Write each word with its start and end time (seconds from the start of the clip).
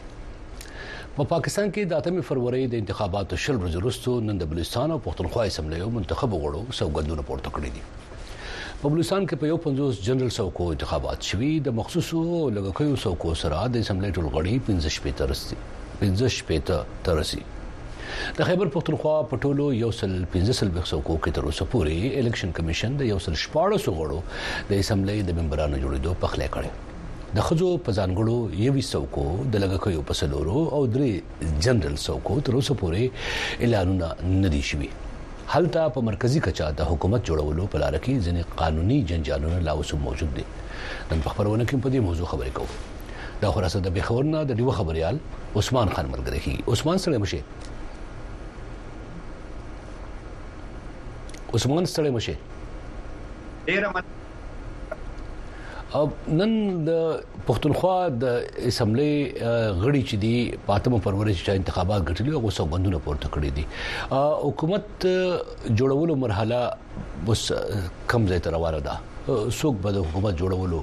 په 1.16 1.24
پاکستان 1.34 1.68
کې 1.74 1.82
د 1.92 1.94
8 2.20 2.28
فروری 2.28 2.64
د 2.74 2.75
انتخاباتو 2.84 3.34
شل 3.44 3.56
ورځې 3.60 3.78
وروسته 3.82 4.10
نن 4.28 4.36
د 4.42 4.44
بلوچستان 4.52 4.88
او 4.92 5.00
پښتونخوا 5.08 5.44
اسمبلی 5.52 5.80
یو 5.84 5.89
منتخب 5.98 6.30
غړو 6.44 6.61
سوګندونه 6.80 7.22
پورته 7.30 7.50
کړې 7.56 7.70
دي 7.75 7.84
په 8.82 8.89
بلوچستان 8.94 9.22
کې 9.28 9.36
په 9.42 9.46
یو 9.52 9.58
50 9.68 10.04
جنرال 10.10 10.32
سوکو 10.39 10.70
انتخابات 10.75 11.30
شوي 11.32 11.52
د 11.70 11.78
مخصوصو 11.82 12.24
لګکیو 12.58 13.02
سوکو 13.06 13.36
سره 13.44 13.64
د 13.75 13.84
اسمبلی 13.86 14.14
ټول 14.20 14.32
غړي 14.38 14.56
15 14.72 14.97
شپې 14.97 15.22
ترسي 15.24 15.61
15 16.00 16.34
شپې 16.39 17.06
ترسي 17.10 17.42
د 18.38 18.43
خیبر 18.47 18.70
پختونخوا 18.75 19.14
په 19.29 19.39
ټولو 19.46 19.64
یو 19.84 19.88
سل 20.00 20.11
15 20.36 20.70
بخښو 20.75 21.00
کو 21.07 21.16
کې 21.24 21.34
تر 21.38 21.47
اوسه 21.50 21.66
پورې 21.74 21.97
الیکشن 22.21 22.52
کمیشن 22.60 22.96
د 23.02 23.10
یو 23.11 23.18
سل 23.25 23.36
14 23.42 23.96
غړو 24.00 24.20
د 24.70 24.83
اسمبلی 24.83 25.16
د 25.30 25.38
ممبرانو 25.39 25.80
جوړېدو 25.83 26.14
په 26.24 26.32
خله 26.36 26.47
کړي 26.54 27.36
د 27.38 27.46
خځو 27.47 27.71
په 27.88 27.96
ځانګړو 27.97 28.64
یوي 28.68 28.83
څوکو 28.92 29.25
د 29.56 29.64
لګکیو 29.64 30.06
په 30.11 30.20
سلورو 30.21 30.61
او 30.78 30.82
درې 30.93 31.60
جنرال 31.68 31.97
څوکو 32.06 32.39
تر 32.50 32.59
اوسه 32.59 32.78
پورې 32.81 33.61
اعلانونه 33.67 34.39
ندي 34.45 34.61
شوي 34.72 34.89
هلته 35.55 35.83
په 35.97 36.05
مرکزی 36.11 36.44
کچا 36.50 36.72
د 36.81 36.89
حکومت 36.94 37.28
جوړولو 37.31 37.69
په 37.75 37.83
لار 37.85 38.00
کې 38.02 38.28
ځینې 38.28 38.58
قانوني 38.63 39.02
جنجالونه 39.13 39.59
لا 39.69 39.78
اوس 39.81 39.94
موجود 40.09 40.33
دي 40.41 40.47
نن 40.50 41.25
په 41.28 41.35
خبرونه 41.35 41.72
کې 41.72 41.88
په 41.88 41.97
دې 41.97 42.09
موضوع 42.11 42.31
خبرې 42.35 42.59
کوو 42.59 42.94
دا 43.45 43.50
خلاصه 43.55 43.83
د 43.85 43.94
بخورنا 43.95 44.44
د 44.52 44.59
دیو 44.61 44.75
خبريال 44.83 45.22
عثمان 45.61 45.91
خان 45.97 46.11
ملګری 46.16 46.44
کی 46.47 46.55
عثمان 46.75 47.03
سره 47.08 47.22
مشه 47.25 47.73
عثمان 51.56 51.84
ستړی 51.92 52.12
مشه 52.20 52.36
ډیر 53.67 53.84
نن 56.40 56.52
د 56.88 56.90
پښتونخوا 57.50 57.95
د 58.23 58.26
اسمبلی 58.72 59.14
غړي 59.81 60.02
چې 60.09 60.16
دی 60.23 60.34
پاتم 60.66 60.94
پرورش 61.06 61.38
چې 61.45 61.59
انتخابات 61.62 62.02
غټلې 62.09 62.31
او 62.40 62.52
سوګندونه 62.58 62.98
پورته 63.08 63.28
کړې 63.38 63.50
دي 63.59 63.66
حکومت 64.44 64.88
جوړولو 65.80 66.16
مرحله 66.25 66.59
بس 67.30 67.42
کم 68.14 68.22
ځای 68.34 68.40
ته 68.48 68.53
روانه 68.59 68.80
ده 68.92 68.95
څوک 69.59 69.80
به 69.88 69.92
د 69.98 70.06
حکومت 70.09 70.38
جوړولو 70.44 70.80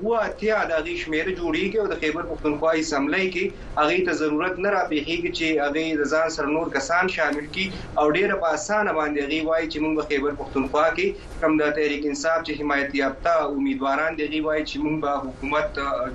و 0.06 0.10
اتیا 0.26 0.60
د 0.70 0.72
غي 0.84 0.94
شمیره 1.02 1.32
جوړیږي 1.41 1.78
او 1.80 1.86
د 1.91 1.94
خیبر 2.02 2.24
پښتونخوا 2.32 2.70
اسمبلی 2.82 3.26
کې 3.34 3.44
هغه 3.78 3.96
ته 4.08 4.12
ضرورت 4.20 4.54
نه 4.64 4.69
راپیږي 4.76 5.30
چې 5.38 5.46
هغه 5.64 5.82
د 6.00 6.02
ځان 6.12 6.28
سره 6.36 6.46
نور 6.56 6.66
کسان 6.76 7.04
شامل 7.16 7.46
کړي 7.54 7.66
او 8.00 8.04
ډیره 8.16 8.34
په 8.42 8.48
اسانه 8.58 8.92
باندې 8.98 9.20
غي 9.30 9.41
وای 9.48 9.62
چې 9.72 9.78
موږ 9.84 9.96
خیبر 10.10 10.32
پښتونخوا 10.42 10.86
کې 10.96 11.06
کم 11.41 11.52
د 11.60 11.64
تحریک 11.78 12.02
انصاف 12.06 12.38
چې 12.46 12.52
حمایت 12.60 12.91
یافته 13.02 13.32
امیدواران 13.56 14.12
دغه 14.20 14.38
وای 14.46 14.60
چې 14.69 14.76
موږ 14.84 14.96
به 15.02 15.12
حکومت 15.24 15.69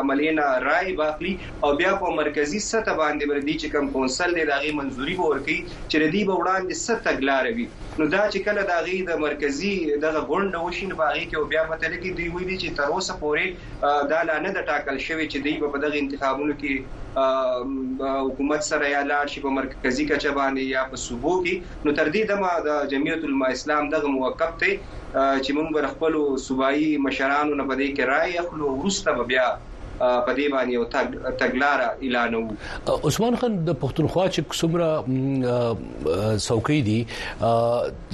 عملینا 0.00 0.48
رائے 0.68 0.96
واخلي 1.02 1.34
او 1.52 1.74
بیا 1.82 1.92
په 2.04 2.14
مرکزی 2.22 2.62
سطح 2.70 2.98
باندې 3.02 3.34
بردي 3.34 3.58
چې 3.60 3.76
کم 3.76 3.92
کونسل 3.98 4.36
د 4.40 4.48
داغي 4.54 4.72
منځوري 4.80 5.18
ورکړي 5.20 5.74
چې 5.74 6.02
ردی 6.04 6.24
به 6.32 6.40
وړاندې 6.40 6.82
ست 6.86 7.06
تګلارې 7.10 7.52
وي 7.60 7.68
نو 8.00 8.06
دا 8.16 8.24
چې 8.24 8.48
کله 8.48 8.66
داغي 8.72 8.96
د 9.12 9.22
مرکزی 9.28 9.76
دغه 9.92 10.26
غونډه 10.32 10.66
وشي 10.66 10.90
نو 10.90 10.98
باغی 11.04 11.22
کې 11.30 11.54
بیا 11.54 11.62
پته 11.70 11.94
لګي 11.96 12.18
دوی 12.18 12.32
وایي 12.34 12.58
چې 12.64 12.82
تر 12.82 12.98
اوسه 12.98 13.16
پورې 13.22 13.56
چې 13.58 14.08
دا 14.12 14.20
لا 14.28 14.34
نه 14.44 14.50
د 14.56 14.60
ټاکل 14.70 14.96
شوی 15.06 15.24
چې 15.32 15.38
دوی 15.44 15.54
په 15.74 15.78
دغه 15.84 15.96
انتخابونو 16.02 16.54
کې 16.60 16.72
حکومت 18.26 18.62
سره 18.70 18.84
یا 18.96 19.00
لاړ 19.10 19.24
شي 19.32 19.40
په 19.46 19.50
مرکزی 19.58 20.04
کچه 20.12 20.30
باندې 20.40 20.62
یا 20.76 20.82
په 20.92 20.96
صوبو 21.06 21.34
کې 21.44 21.54
نو 21.84 21.90
تر 21.98 22.06
دې 22.14 22.22
دمه 22.30 22.52
د 22.66 22.68
جمعیت 22.92 23.20
الاسلام 23.32 23.84
دغه 23.96 24.06
موقف 24.16 24.52
ته 24.64 24.70
چې 25.44 25.50
موږ 25.58 25.68
بر 25.76 25.84
خپل 25.92 26.12
صوبایي 26.46 26.90
مشرانو 27.06 27.58
نه 27.60 27.64
بده 27.70 27.86
کې 27.94 28.02
رائے 28.12 28.38
خپل 28.48 28.60
ورسته 28.68 29.26
بیا 29.30 29.46
په 29.98 30.32
دې 30.38 30.46
باندې 30.54 30.74
یو 30.74 30.84
تګلار 31.42 31.80
اعلان 31.86 32.34
وو 32.40 32.96
عثمان 33.10 33.36
خان 33.42 33.56
د 33.68 33.78
پښتونخوا 33.84 34.26
چې 34.36 34.60
څومره 34.60 36.38
څوکۍ 36.46 36.80
دي 36.90 36.98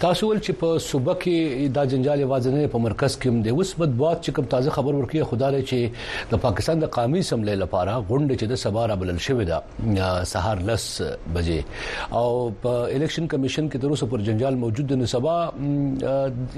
تاسو 0.00 0.26
ول 0.28 0.40
چې 0.46 0.54
په 0.60 0.70
صوبه 0.86 1.12
کې 1.20 1.68
دا 1.76 1.82
جنجال 1.92 2.22
وازنه 2.30 2.64
په 2.72 2.80
مرکز 2.86 3.14
کې 3.20 3.30
هم 3.32 3.36
دی 3.46 3.52
اوس 3.54 3.70
بد 3.82 3.94
باد 4.02 4.18
چې 4.24 4.34
کوم 4.38 4.48
تازه 4.54 4.74
خبر 4.74 4.94
ورکړي 4.96 5.22
خدای 5.30 5.62
چې 5.70 6.32
د 6.32 6.40
پاکستان 6.42 6.82
د 6.82 6.90
قامي 6.96 7.22
سملې 7.28 7.54
لپاره 7.62 7.94
غونډه 8.10 8.36
چې 8.40 8.50
د 8.50 8.58
سبا 8.64 8.82
را 8.92 8.96
بلل 9.04 9.22
شوې 9.26 9.46
ده 9.50 10.10
سهار 10.32 10.60
لس 10.70 10.86
بجې 11.30 12.12
او 12.20 12.26
په 12.66 12.74
الیکشن 12.98 13.30
کمیشن 13.36 13.70
کې 13.70 13.80
تر 13.84 13.94
اوسه 13.94 14.10
پر 14.14 14.26
جنجال 14.28 14.60
موجود 14.66 14.92
دی 14.92 15.00
نو 15.04 15.08
سبا 15.16 15.38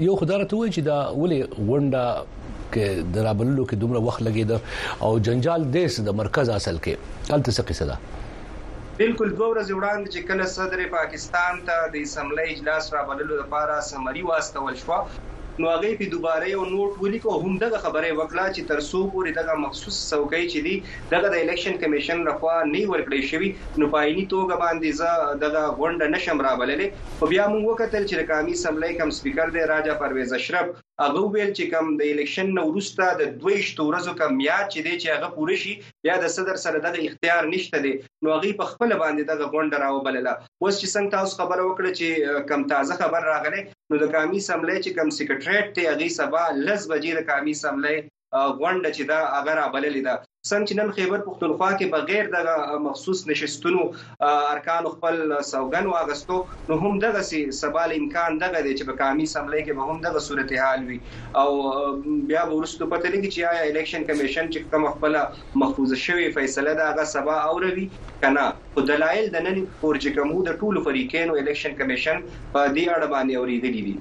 یو 0.07 0.19
خدای 0.23 0.45
ته 0.45 0.61
وایي 0.61 0.77
چې 0.77 0.87
دا 0.91 0.99
ولې 1.23 1.59
غونډه 1.67 2.69
کې 2.75 3.11
درابللو 3.19 3.69
کې 3.69 3.81
دومره 3.87 4.03
وخت 4.09 4.27
لګید 4.29 4.55
او 5.01 5.13
جنجال 5.29 5.71
دیس 5.79 6.01
د 6.09 6.19
مرکز 6.25 6.49
اصل 6.61 6.83
کې 6.87 7.13
هلته 7.31 7.51
څه 7.51 7.71
قصه 7.71 7.93
ده 7.93 8.18
بالکل 9.03 9.29
دوه 9.37 9.47
ورځې 9.51 9.73
وړاندې 9.77 10.07
چې 10.13 10.19
کله 10.29 10.43
صدر 10.55 10.79
پاکستان 10.99 11.53
ته 11.67 11.75
د 11.93 11.95
اسمبلی 12.05 12.45
اجلاس 12.53 12.85
را 12.95 13.01
بللو 13.09 13.35
لپاره 13.41 13.75
سمري 13.91 14.23
واستول 14.29 14.73
شو 14.81 14.97
نو 15.59 15.65
هغه 15.73 15.91
په 16.01 16.07
دوباره 16.15 16.49
یو 16.55 16.63
نوٹ 16.73 16.97
ولیکو 17.03 17.35
هم 17.43 17.53
دغه 17.63 17.77
خبره 17.85 18.09
وکړه 18.19 18.45
چې 18.55 18.61
تر 18.71 18.81
څو 18.89 18.99
پورې 19.13 19.29
دغه 19.39 19.53
مخصوص 19.65 19.95
څوکۍ 20.11 20.43
چې 20.51 20.59
دی 20.65 20.75
دغه 21.13 21.27
د 21.29 21.39
الیکشن 21.43 21.79
کمیشن 21.83 22.25
لخوا 22.29 22.57
نه 22.73 22.83
ورکړې 22.91 23.29
شوی 23.31 23.49
نو 23.79 23.91
پایني 23.95 24.25
توګه 24.35 24.61
باندې 24.65 24.97
ز 24.99 25.45
دغه 25.45 25.63
غونډه 25.79 26.11
نشم 26.15 26.45
را 26.47 26.53
بللې 26.61 26.87
خو 27.19 27.31
بیا 27.33 27.47
موږ 27.47 27.63
وکتل 27.71 28.03
چې 28.09 28.19
رقامي 28.23 28.59
سملای 28.65 28.93
کم 29.01 29.17
سپیکر 29.21 29.55
دی 29.57 29.63
راجا 29.73 29.93
پرویز 30.03 30.37
اشرف 30.41 30.75
هغه 31.03 31.21
ویل 31.33 31.51
چې 31.57 31.65
کوم 31.73 31.87
د 31.99 32.07
الیکشن 32.13 32.47
نو 32.57 32.61
وروسته 32.69 33.03
د 33.19 33.23
22 33.43 33.83
ورځو 33.89 34.11
کم 34.21 34.33
یا 34.49 34.57
چې 34.71 34.79
دی 34.87 34.93
چې 35.01 35.07
هغه 35.15 35.27
پوره 35.35 35.55
شي 35.61 35.73
بیا 36.07 36.15
د 36.23 36.31
صدر 36.35 36.55
سره 36.65 36.77
د 36.85 36.99
اختیار 37.07 37.43
نشته 37.53 37.77
دی 37.85 37.93
نو 38.23 38.27
هغه 38.35 38.57
په 38.61 38.69
خپل 38.71 38.95
باندې 39.01 39.23
دغه 39.31 39.45
غونډه 39.53 39.77
راوبلله 39.85 40.33
اوس 40.63 40.75
چې 40.79 40.87
څنګه 40.93 41.11
تاسو 41.17 41.33
خبره 41.39 41.61
وکړه 41.67 41.91
چې 41.99 42.45
کم 42.49 42.65
تازه 42.73 42.99
خبر 43.03 43.27
راغله 43.33 43.61
نو 43.89 44.01
د 44.03 44.13
قامي 44.15 44.43
سملې 44.49 44.77
چې 44.83 44.91
کم 44.97 45.15
سیکریټریټ 45.19 45.77
ته 45.77 45.91
هغه 45.91 46.17
سبا 46.19 46.43
لز 46.67 46.89
بجې 46.93 47.11
د 47.19 47.29
قامي 47.31 47.55
سملې 47.63 47.97
غونډه 48.61 48.89
چې 48.97 49.03
دا 49.13 49.19
هغه 49.37 49.57
را 49.61 49.67
بللې 49.75 50.01
ده 50.09 50.17
سم 50.47 50.61
چې 50.67 50.75
نن 50.79 50.91
خیبر 50.97 51.21
پښتونخوا 51.23 51.69
کې 51.79 51.87
بغیر 51.93 52.27
د 52.33 52.77
مخصوص 52.83 53.23
نشستونو 53.29 53.81
ارکان 54.33 54.85
خپل 54.91 55.33
سوګن 55.47 55.89
واغستو 55.93 56.37
نو 56.69 56.77
هم 56.83 56.99
دغه 57.05 57.23
سي 57.31 57.41
سوال 57.57 57.95
امکان 57.97 58.37
دغه 58.45 58.61
دی 58.67 58.75
چې 58.77 58.87
په 58.91 58.95
قومي 59.01 59.25
سملې 59.31 59.65
کې 59.65 59.75
به 59.79 59.89
هم 59.89 59.99
دغه 60.05 60.23
صورتحال 60.27 60.87
وي 60.91 60.99
او 61.41 61.49
بیا 62.29 62.43
ورستو 62.53 62.89
پته 62.93 63.13
لګي 63.15 63.31
چې 63.35 63.51
آیا 63.51 63.67
الیکشن 63.71 64.07
کمیشن 64.11 64.49
چې 64.53 64.71
کوم 64.75 64.87
خپل 64.93 65.19
محفوظ 65.63 65.97
شوی 66.07 66.31
فیصله 66.41 66.79
دا 66.83 66.87
غا 66.99 67.09
سبا 67.15 67.37
اوروي 67.53 67.87
کنه 68.23 68.47
خو 68.77 68.87
دلایل 68.93 69.29
د 69.35 69.45
نن 69.49 69.59
پورج 69.83 70.09
کومو 70.19 70.43
د 70.47 70.59
ټولو 70.61 70.87
فریقینو 70.91 71.39
الیکشن 71.43 71.79
کمیشن 71.83 72.25
په 72.31 72.69
دې 72.75 72.95
اړه 72.97 73.17
باندې 73.17 73.41
اوریدلی 73.43 73.85
دي 73.91 73.97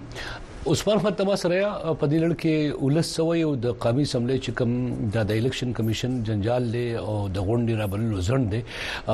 اوس 0.69 0.83
پر 0.85 0.97
مرتبه 1.05 1.35
سره 1.41 1.69
په 2.01 2.07
دې 2.13 2.19
لړ 2.23 2.33
کې 2.41 2.85
ولس 2.87 3.13
سوي 3.19 3.43
او 3.45 3.53
د 3.67 3.77
قومي 3.85 4.03
سملې 4.09 4.35
چې 4.45 4.53
کوم 4.59 4.73
د 5.15 5.31
الیکشن 5.37 5.71
کمیشن 5.79 6.17
جنجال 6.29 6.67
له 6.75 7.05
او 7.13 7.15
د 7.37 7.47
غونډې 7.47 7.79
را 7.79 7.87
بل 7.95 8.03
لوزند 8.09 8.51
دي 8.55 8.61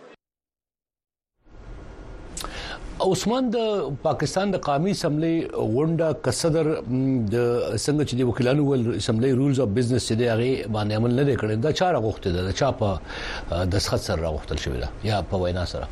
عثمان 3.05 3.49
د 3.53 3.57
پاکستان 4.03 4.51
د 4.51 4.59
قومي 4.67 4.91
اسمبلی 4.91 5.33
غونډه 5.55 6.21
کصدر 6.27 6.69
د 6.69 7.43
څنګه 7.81 8.03
چې 8.09 8.15
د 8.21 8.29
وکیلانو 8.29 8.65
ول 8.69 8.85
اسمبلی 9.01 9.31
رولز 9.41 9.59
اف 9.65 9.69
بزنس 9.75 10.07
چې 10.07 10.13
دغه 10.21 10.71
باندې 10.75 10.93
عمل 11.01 11.13
نه 11.19 11.35
کړي 11.41 11.55
دا 11.67 11.71
چاره 11.81 12.01
غوښته 12.07 12.29
ده 12.35 12.41
دا 12.47 12.53
چا 12.61 12.71
په 12.81 13.65
دسخط 13.75 14.01
سره 14.07 14.19
راغوښتل 14.25 14.57
شوی 14.65 14.79
ده 14.85 14.89
یا 15.09 15.21
په 15.29 15.41
وینا 15.43 15.65
سره 15.73 15.87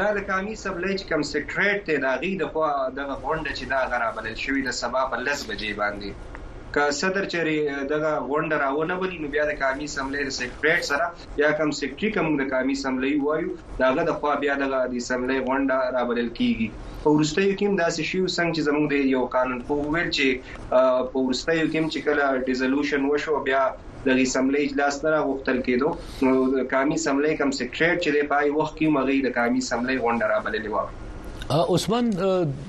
دا 0.00 0.08
د 0.20 0.28
قومي 0.30 0.52
اسمبلی 0.58 0.92
چې 1.00 1.04
کوم 1.12 1.22
سیکریټ 1.32 1.80
ته 1.90 2.06
دا 2.06 2.14
غي 2.24 2.32
د 2.42 3.20
غونډه 3.24 3.52
چې 3.58 3.64
دا 3.74 3.80
غره 3.92 4.12
بلل 4.18 4.36
شوی 4.46 4.62
د 4.68 4.78
سبا 4.82 5.06
په 5.14 5.24
10 5.30 5.48
بجې 5.50 5.70
باندې 5.80 6.35
که 6.76 6.90
صدر 6.96 7.24
چیرې 7.32 7.84
دغه 7.92 8.08
غونډه 8.30 8.56
راونه 8.64 8.94
بلی 9.02 9.18
نو 9.22 9.28
بیا 9.34 9.44
د 9.50 9.54
قومي 9.62 9.86
سملې 9.96 10.22
د 10.24 10.30
سیکریټ 10.38 10.80
سره 10.90 11.06
یا 11.42 11.50
کم 11.60 11.70
سیکرټري 11.78 12.10
کوم 12.16 12.34
د 12.40 12.50
قومي 12.52 12.74
سملې 12.84 13.12
وایو 13.28 13.56
داغه 13.82 14.04
د 14.08 14.18
خو 14.18 14.34
بیا 14.42 14.56
دغه 14.62 14.80
د 14.94 15.04
سملې 15.10 15.36
غونډه 15.46 15.78
راوړل 15.96 16.28
کیږي 16.40 16.68
په 17.04 17.08
ورستیو 17.14 17.54
کې 17.54 17.70
هم 17.70 17.78
داسې 17.82 18.02
شی 18.10 18.18
وسنګ 18.26 18.48
چې 18.58 18.66
زموږ 18.68 18.84
د 18.94 19.08
یو 19.14 19.22
قانون 19.36 19.62
په 19.70 19.88
ویل 19.96 20.12
چې 20.18 20.68
په 21.16 21.24
ورستیو 21.30 21.64
کې 21.72 21.90
چې 21.96 22.06
کله 22.10 22.46
ډیزولوشن 22.50 23.08
وشو 23.14 23.40
بیا 23.50 23.62
د 24.08 24.22
اسمبلی 24.26 24.66
اجلاس 24.66 25.00
نه 25.06 25.24
غوښتل 25.30 25.64
کېدو 25.70 26.28
نو 26.28 26.68
قومي 26.76 27.00
اسمبلی 27.02 27.32
کم 27.42 27.56
سیکریټ 27.62 27.96
چې 28.04 28.16
د 28.20 28.30
پای 28.36 28.54
وخت 28.60 28.74
کې 28.78 28.94
مغې 29.00 29.28
د 29.28 29.36
قومي 29.40 29.66
اسمبلی 29.66 29.98
غونډه 30.04 30.32
را 30.34 30.46
بللې 30.46 30.78
و 30.78 31.04
عثمان 31.50 32.10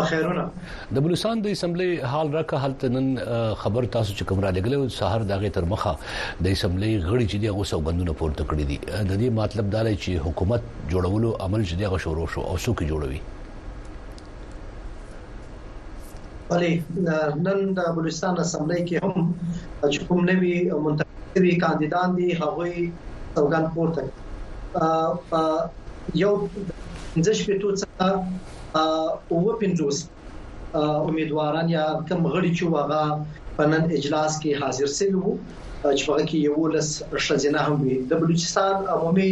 اخیرونه 0.04 0.44
د 0.52 1.04
بلوچستان 1.08 1.42
د 1.48 1.56
اسمبلی 1.58 1.88
حال 2.12 2.32
راکه 2.38 2.62
حالت 2.64 2.86
نن 2.94 3.10
خبر 3.64 3.88
تاسو 3.98 4.16
چې 4.18 4.24
کوم 4.32 4.40
را 4.46 4.54
لګل 4.60 4.88
سحر 4.96 5.26
داغه 5.34 5.52
تر 5.58 5.68
مخه 5.74 5.92
د 6.00 6.50
اسمبلی 6.54 6.90
غړي 6.94 7.28
چې 7.34 7.44
دغه 7.46 7.68
سوګندونه 7.74 8.16
پورته 8.22 8.48
کړی 8.48 8.64
دي 8.72 8.80
د 8.86 9.12
دې 9.12 9.38
مطلب 9.42 9.70
دا 9.78 9.84
دی 9.90 9.94
چې 10.00 10.26
حکومت 10.30 10.72
جوړولو 10.94 11.36
عمل 11.48 11.68
چې 11.68 11.86
دغه 11.86 12.02
شروع 12.08 12.26
شو 12.38 12.46
او 12.50 12.56
څوک 12.64 12.86
جوړوي 12.94 13.22
بلې 16.50 16.72
نن 17.46 17.58
د 17.80 17.96
بلوچستان 18.02 18.34
اسمبلی 18.50 18.82
کې 18.84 18.96
هم 19.06 19.16
چې 19.30 19.98
کوم 20.08 20.18
نوي 20.32 20.56
منتخب 20.86 21.12
سوي 21.34 21.54
کاندیدان 21.62 22.08
دي 22.16 22.26
هغوی 22.40 22.74
سوګن 23.36 23.64
پورته 23.74 24.02
یو 26.22 26.32
ځش 27.24 27.38
په 27.46 27.54
تو 27.62 27.68
څه 27.80 27.86
او 28.80 29.38
پنځوس 29.62 29.96
امیدواران 31.08 31.66
یا 31.76 31.84
کوم 32.10 32.22
غړي 32.32 32.50
چې 32.58 32.64
واغه 32.74 33.02
په 33.58 33.62
نن 33.72 33.84
اجلاس 33.98 34.32
کې 34.44 34.58
حاضر 34.64 34.88
شوی 34.98 35.14
وو 35.22 35.32
چې 35.98 36.04
په 36.08 36.12
کې 36.28 36.38
یو 36.48 36.56
لس 36.74 36.88
شزینه 37.26 37.60
هم 37.66 37.74
وي 37.84 37.96
د 38.10 38.12
بلوچستان 38.22 38.74
عمومي 38.94 39.30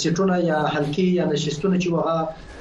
سیټونه 0.00 0.34
یا 0.50 0.58
حلقې 0.74 1.06
یا 1.18 1.24
نشستونه 1.32 1.76
چې 1.82 1.88
وها 1.94 2.18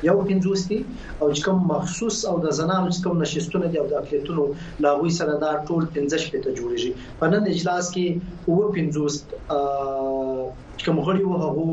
یو 0.10 0.18
پنځوستي 0.30 0.80
او 1.22 1.28
چې 1.36 1.42
کوم 1.46 1.58
مخصوص 1.74 2.16
او 2.30 2.36
د 2.46 2.48
زنانو 2.60 2.88
چې 2.96 3.00
کوم 3.04 3.14
نشستونه 3.26 3.66
دي 3.72 3.78
او 3.82 3.88
د 3.92 3.94
اقلیتونو 4.02 4.44
لاغوي 4.86 5.12
سره 5.20 5.32
دا 5.46 5.52
ټول 5.68 5.84
15 6.00 6.32
پته 6.32 6.50
جوړیږي 6.60 6.92
په 7.20 7.26
نن 7.34 7.44
اجلاس 7.56 7.84
کې 7.98 8.08
و 8.54 8.56
50 8.78 10.84
کوم 10.86 10.98
غړي 11.08 11.24
وو 11.26 11.36
هغه 11.44 11.68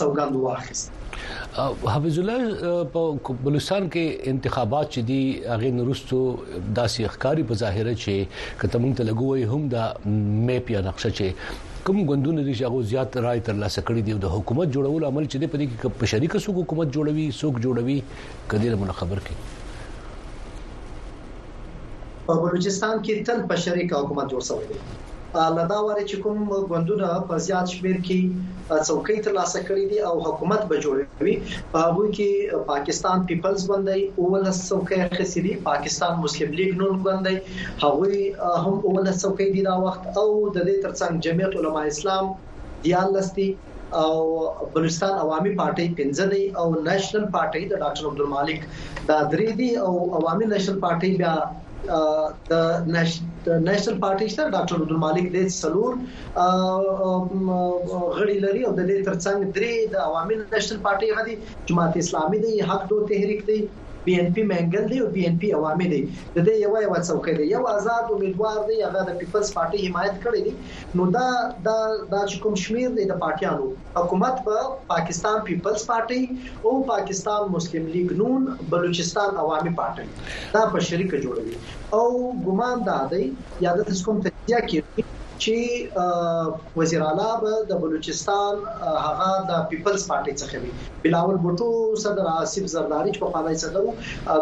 سوګند 0.00 0.32
واخیست 0.42 0.88
حفیظ 1.94 2.18
الله 2.18 2.72
په 2.94 3.34
بلوچستان 3.42 3.88
کې 3.94 4.04
انتخابات 4.32 4.88
چې 4.94 5.02
دي 5.10 5.18
هغه 5.52 5.76
نورستو 5.76 6.18
داسې 6.78 7.12
ښکاری 7.16 7.44
په 7.50 7.58
ظاهره 7.62 7.92
چې 8.04 8.14
کته 8.62 8.80
مونږ 8.84 8.96
ته 9.00 9.06
لګوي 9.10 9.44
هم 9.52 9.68
دا 9.74 9.84
مې 10.06 10.66
په 10.70 10.82
نقشه 10.88 11.10
چې 11.18 11.62
کوم 11.86 12.02
غوندونه 12.10 12.46
دي 12.48 12.56
چې 12.58 12.64
هغه 12.68 12.82
زیات 12.94 13.18
رائے 13.26 13.44
تر 13.50 13.58
لاسه 13.62 13.86
کړی 13.88 14.02
دی 14.06 14.16
د 14.26 14.34
حکومت 14.36 14.74
جوړول 14.76 15.08
عمل 15.12 15.24
چې 15.30 15.36
دی 15.42 15.48
په 15.52 15.56
دې 15.60 15.66
کې 15.70 16.02
په 16.02 16.12
شریک 16.12 16.36
سو 16.44 16.56
حکومت 16.60 16.88
جوړوي 16.96 17.26
سوک 17.40 17.54
جوړوي 17.64 17.98
کدی 18.50 18.68
له 18.76 18.98
خبر 19.02 19.24
کې 19.28 19.50
په 22.28 22.40
بلوچستان 22.44 22.94
کې 23.00 23.26
تل 23.28 23.46
په 23.50 23.62
شریک 23.66 23.96
حکومت 24.02 24.26
جوړ 24.32 24.42
شوی 24.50 24.66
دی 24.72 24.78
له 25.56 25.62
دا 25.72 25.78
وره 25.86 26.02
چې 26.10 26.16
کوم 26.24 26.50
ګوندونه 26.72 27.08
په 27.30 27.38
زیات 27.46 27.68
شمیر 27.74 27.96
کې 28.06 28.18
څوکۍ 28.88 29.16
ترلاسه 29.26 29.60
کړې 29.68 29.84
دي 29.90 29.98
او 30.10 30.14
حکومت 30.26 30.62
به 30.70 30.80
جوړوي 30.84 31.34
په 31.72 31.78
هغه 31.86 32.06
کې 32.16 32.62
پاکستان 32.70 33.26
پیپلز 33.30 33.66
ګوندې 33.70 34.22
اولس 34.22 34.58
څوکۍ 34.70 35.00
خسري 35.18 35.54
پاکستان 35.68 36.12
مسلم 36.24 36.52
لیگ 36.60 36.72
نون 36.82 36.94
ګوندې 37.06 37.84
هغه 37.84 38.64
هم 38.64 38.76
اولس 38.92 39.16
څوکۍ 39.24 39.46
دي 39.58 39.62
دا 39.68 39.74
وخت 39.86 40.02
او 40.20 40.28
د 40.56 40.58
دې 40.68 40.76
ترڅنګ 40.84 41.12
جمعیت 41.28 41.52
علما 41.62 41.82
اسلام 41.92 42.24
دیالستي 42.86 43.48
او 44.02 44.12
بلوچستان 44.72 45.12
عوامي 45.24 45.50
پارټي 45.60 45.86
پنځه 45.98 46.30
دی 46.32 46.42
او 46.60 46.66
نېشنل 46.76 47.28
پارټي 47.34 47.62
د 47.72 47.74
ډاکټر 47.84 48.08
عبدالمالک 48.10 48.60
دا 49.10 49.18
درې 49.34 49.60
دی 49.60 49.70
او 49.86 49.92
عوامي 50.18 50.46
نېشنل 50.54 50.78
پارټي 50.86 51.10
بیا 51.20 51.34
د 52.50 52.52
نېشنل 53.68 53.96
پارټي 54.04 54.28
سره 54.36 54.52
ډاکټر 54.54 54.74
عبد 54.78 54.90
المالک 54.94 55.26
د 55.32 55.38
سلور 55.60 55.92
غړي 58.18 58.36
لري 58.44 58.62
او 58.66 58.72
د 58.78 58.80
دې 58.90 58.98
ترڅنګ 59.08 59.38
درې 59.56 59.72
د 59.92 59.94
عوامي 60.08 60.34
نېشنل 60.54 60.78
پارټي 60.86 61.08
غدي 61.18 61.34
جماعت 61.68 61.94
اسلامي 62.02 62.38
د 62.44 62.46
حق 62.68 62.80
دو 62.90 62.96
تحریک 63.10 63.40
دی 63.48 63.58
بي 64.06 64.14
ان 64.20 64.32
پی 64.36 64.42
منګل 64.48 64.84
دی 64.90 64.98
او 65.02 65.06
بي 65.12 65.22
ان 65.28 65.36
پی 65.42 65.50
عوامي 65.58 65.84
دی 65.92 65.98
د 66.08 66.36
دې 66.46 66.54
یو 66.64 66.72
یو 66.86 66.94
څوکۍ 67.08 67.32
دی 67.38 67.44
یو 67.54 67.62
آزاد 67.74 68.06
امیدوار 68.14 68.58
دی 68.68 68.76
هغه 68.86 69.00
د 69.08 69.16
پیپلز 69.20 69.48
پارټي 69.56 69.78
حمایت 69.86 70.16
کړی 70.24 70.40
دی 70.46 70.52
نو 70.96 71.06
دا 71.16 71.28
دا 71.66 71.78
دا 72.12 72.20
چې 72.30 72.36
کوم 72.42 72.54
شمیر 72.64 72.90
دی 72.98 73.04
د 73.12 73.18
پارټیانو 73.22 73.66
حکومت 74.02 74.36
په 74.50 74.56
پاکستان 74.92 75.36
پیپلز 75.48 75.80
پارټي 75.90 76.20
او 76.66 76.72
پاکستان 76.92 77.42
مسلم 77.56 77.84
لیگ 77.96 78.08
نون 78.22 78.42
بلوچستان 78.76 79.30
عوامي 79.46 79.72
پارټي 79.82 80.54
دا 80.58 80.62
په 80.76 80.86
شریکه 80.92 81.22
جوړوي 81.26 81.60
او 81.98 82.06
ګومان 82.46 82.86
دا 82.92 83.00
دی 83.14 83.24
یا 83.68 83.76
د 83.80 83.92
کوم 84.06 84.24
تجزیه 84.28 84.62
کې 84.70 85.12
چې 85.44 86.52
وزیر 86.80 87.00
اعلی 87.08 87.26
به 87.42 87.52
د 87.70 87.80
بلوچستان 87.84 88.54
هغه 89.06 89.30
د 89.50 89.58
پیپلز 89.72 90.02
پارټي 90.10 90.34
څخه 90.42 90.56
وي 90.62 90.70
بلاول 91.02 91.36
بوټو 91.46 91.68
صدر 92.04 92.26
آصف 92.42 92.64
زرداری 92.74 93.10
چې 93.14 93.20
په 93.24 93.32
پاوی 93.34 93.54
صدر 93.62 93.82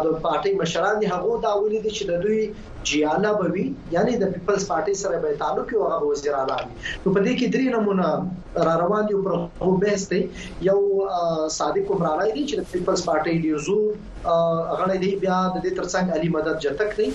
د 0.05 0.07
پارټي 0.25 0.51
مشران 0.61 0.95
دي 1.03 1.07
هغه 1.13 1.33
دا 1.47 1.51
ویلي 1.61 1.79
دي 1.85 1.91
چې 1.97 2.03
د 2.11 2.13
دوی 2.23 2.41
جیاله 2.91 3.31
به 3.41 3.45
وي 3.55 3.65
یعنی 3.97 4.13
د 4.23 4.33
پیپلز 4.35 4.61
پارټي 4.69 4.95
سره 5.03 5.15
به 5.25 5.39
تعلق 5.45 5.67
یو 5.77 5.81
هغه 5.93 6.05
وزیر 6.13 6.33
اعلی 6.41 6.61
نو 7.03 7.07
په 7.15 7.21
دې 7.25 7.33
کې 7.37 7.47
درې 7.53 7.67
نمونه 7.75 8.07
را 8.69 8.75
روان 8.83 9.03
دي 9.13 9.21
پر 9.29 9.33
هغه 9.63 9.75
بحث 9.85 10.03
دی 10.11 10.21
یو 10.71 10.79
صادق 11.61 11.85
عمران 11.97 12.21
دی 12.35 12.43
چې 12.49 12.55
د 12.59 12.63
پیپلز 12.75 13.05
پارټي 13.09 13.35
دی 13.43 13.51
زو 13.69 13.79
غړی 14.79 14.97
دی 15.07 15.11
بیا 15.25 15.39
د 15.53 15.57
دې 15.63 15.71
ترڅنګ 15.77 16.05
علي 16.19 16.29
مدد 16.37 16.55
جتک 16.67 16.91
دی 17.01 17.09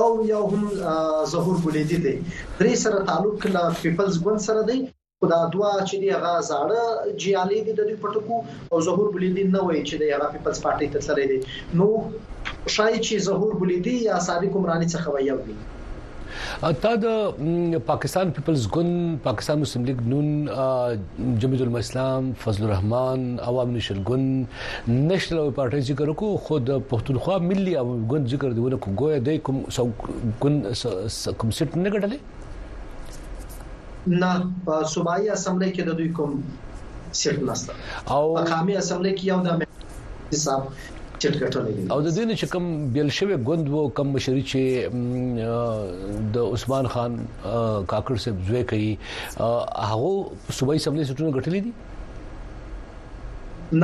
او 0.00 0.08
یو 0.32 0.42
هم 0.52 0.64
ظهور 1.32 1.56
ګولیدي 1.64 1.98
دی 2.04 2.14
درې 2.60 2.74
سره 2.84 2.96
تعلق 3.08 3.40
له 3.56 3.62
پیپلز 3.82 4.14
ګوند 4.24 4.40
سره 4.48 4.60
دی 4.70 4.78
خدا 5.20 5.40
دوا 5.54 5.70
چې 5.88 5.96
دی 6.02 6.08
هغه 6.16 6.32
زاړه 6.50 6.82
جیالي 7.22 7.60
دی 7.66 7.72
د 7.76 7.80
پټکو 8.02 8.36
او 8.72 8.78
ظهور 8.88 9.08
بلیدي 9.14 9.44
نه 9.54 9.60
وای 9.66 9.80
چې 9.88 9.94
دی 10.00 10.06
هغه 10.16 10.26
پیپلز 10.34 10.58
پارټي 10.64 10.88
ته 10.92 10.98
تللی 11.06 11.26
دی 11.30 11.38
نو 11.78 11.86
شای 12.74 12.94
چې 13.06 13.14
ظهور 13.28 13.52
بلیدي 13.60 13.94
یا 14.10 14.16
سابق 14.28 14.52
عمراني 14.58 14.86
څخه 14.94 15.08
وایو 15.14 15.38
دی 15.46 15.54
تا 16.82 16.90
د 17.02 17.06
پاکستان 17.86 18.30
پیپلز 18.36 18.62
ګوند 18.74 18.94
پاکستان 19.22 19.56
مسلم 19.60 19.84
لیگ 19.84 20.00
نون 20.12 20.28
جمعیت 21.40 21.60
الاسلام 21.62 22.22
فضل 22.44 22.62
الرحمن 22.64 23.20
عوام 23.48 23.68
نشل 23.76 23.98
ګوند 24.08 24.28
نېشنل 24.88 25.48
پارټي 25.58 25.80
ذکر 25.90 26.08
کو 26.22 26.28
خود 26.48 26.64
پښتونخوا 26.90 27.36
ملي 27.50 27.72
ګوند 28.12 28.24
ذکر 28.34 28.48
دیونه 28.58 28.76
کو 28.86 28.90
ګویا 29.02 29.18
د 29.26 29.28
کوم 29.48 29.58
ګوند 29.70 30.38
کوم 31.38 31.50
سیټ 31.58 31.70
نه 31.84 31.94
ګټلې 31.94 32.18
نه 34.22 34.30
صوبایي 34.94 35.26
اسمبلی 35.36 35.70
کې 35.74 35.82
د 35.88 35.90
دوی 36.02 36.08
کوم 36.20 36.32
سیټ 37.20 37.38
نشته 37.50 37.72
او 38.14 38.36
مقامي 38.36 38.74
اسمبلی 38.82 39.12
کې 39.16 39.24
یو 39.32 39.40
د 39.48 39.50
حساب 40.34 40.62
چټ 41.22 41.34
ګټلې 41.42 41.74
او 41.92 41.98
د 42.06 42.08
دې 42.16 42.24
نه 42.28 42.34
چې 42.40 42.46
کم 42.52 42.64
بیلشوي 42.96 43.36
ګوند 43.48 43.64
وو 43.74 43.82
کم 43.98 44.06
مشري 44.14 44.42
چې 44.52 44.60
د 46.34 46.36
عثمان 46.56 46.84
خان 46.94 47.12
کاکړ 47.90 48.14
صاحب 48.24 48.36
زوی 48.48 48.62
کوي 48.72 48.90
هغه 49.90 50.10
صوبایي 50.58 50.80
سملې 50.86 51.04
سټونه 51.10 51.30
ګټلې 51.38 51.60
دي 51.66 51.72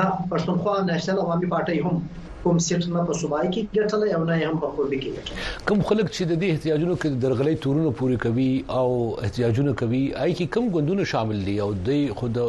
نه 0.00 0.06
پښتونخوا 0.32 0.74
نېشنل 0.90 1.18
عوامي 1.24 1.48
پارټي 1.54 1.78
هم 1.86 1.96
کوم 2.44 2.58
سیټ 2.66 2.84
نه 2.92 3.02
په 3.08 3.16
صوبای 3.18 3.48
کې 3.48 3.74
ګټل 3.74 4.04
او 4.16 4.20
نه 4.28 4.36
هم 4.44 4.56
په 4.62 4.70
خوبي 4.78 4.98
کې 5.02 5.18
ګټل 5.18 5.42
کوم 5.70 5.82
خلک 5.90 6.08
چې 6.16 6.26
د 6.30 6.38
دې 6.42 6.48
احتیاجونو 6.54 6.96
کې 7.02 7.20
درغلې 7.24 7.54
تورونه 7.66 7.92
پوری 8.00 8.16
کوي 8.24 8.46
او 8.78 8.86
احتیاجونه 9.28 9.74
کوي 9.82 10.00
آی 10.24 10.34
کې 10.40 10.48
کم 10.56 10.70
ګوندونه 10.78 11.06
شامل 11.12 11.44
دي 11.50 11.56
او 11.66 11.70
د 11.90 12.02
خود 12.22 12.40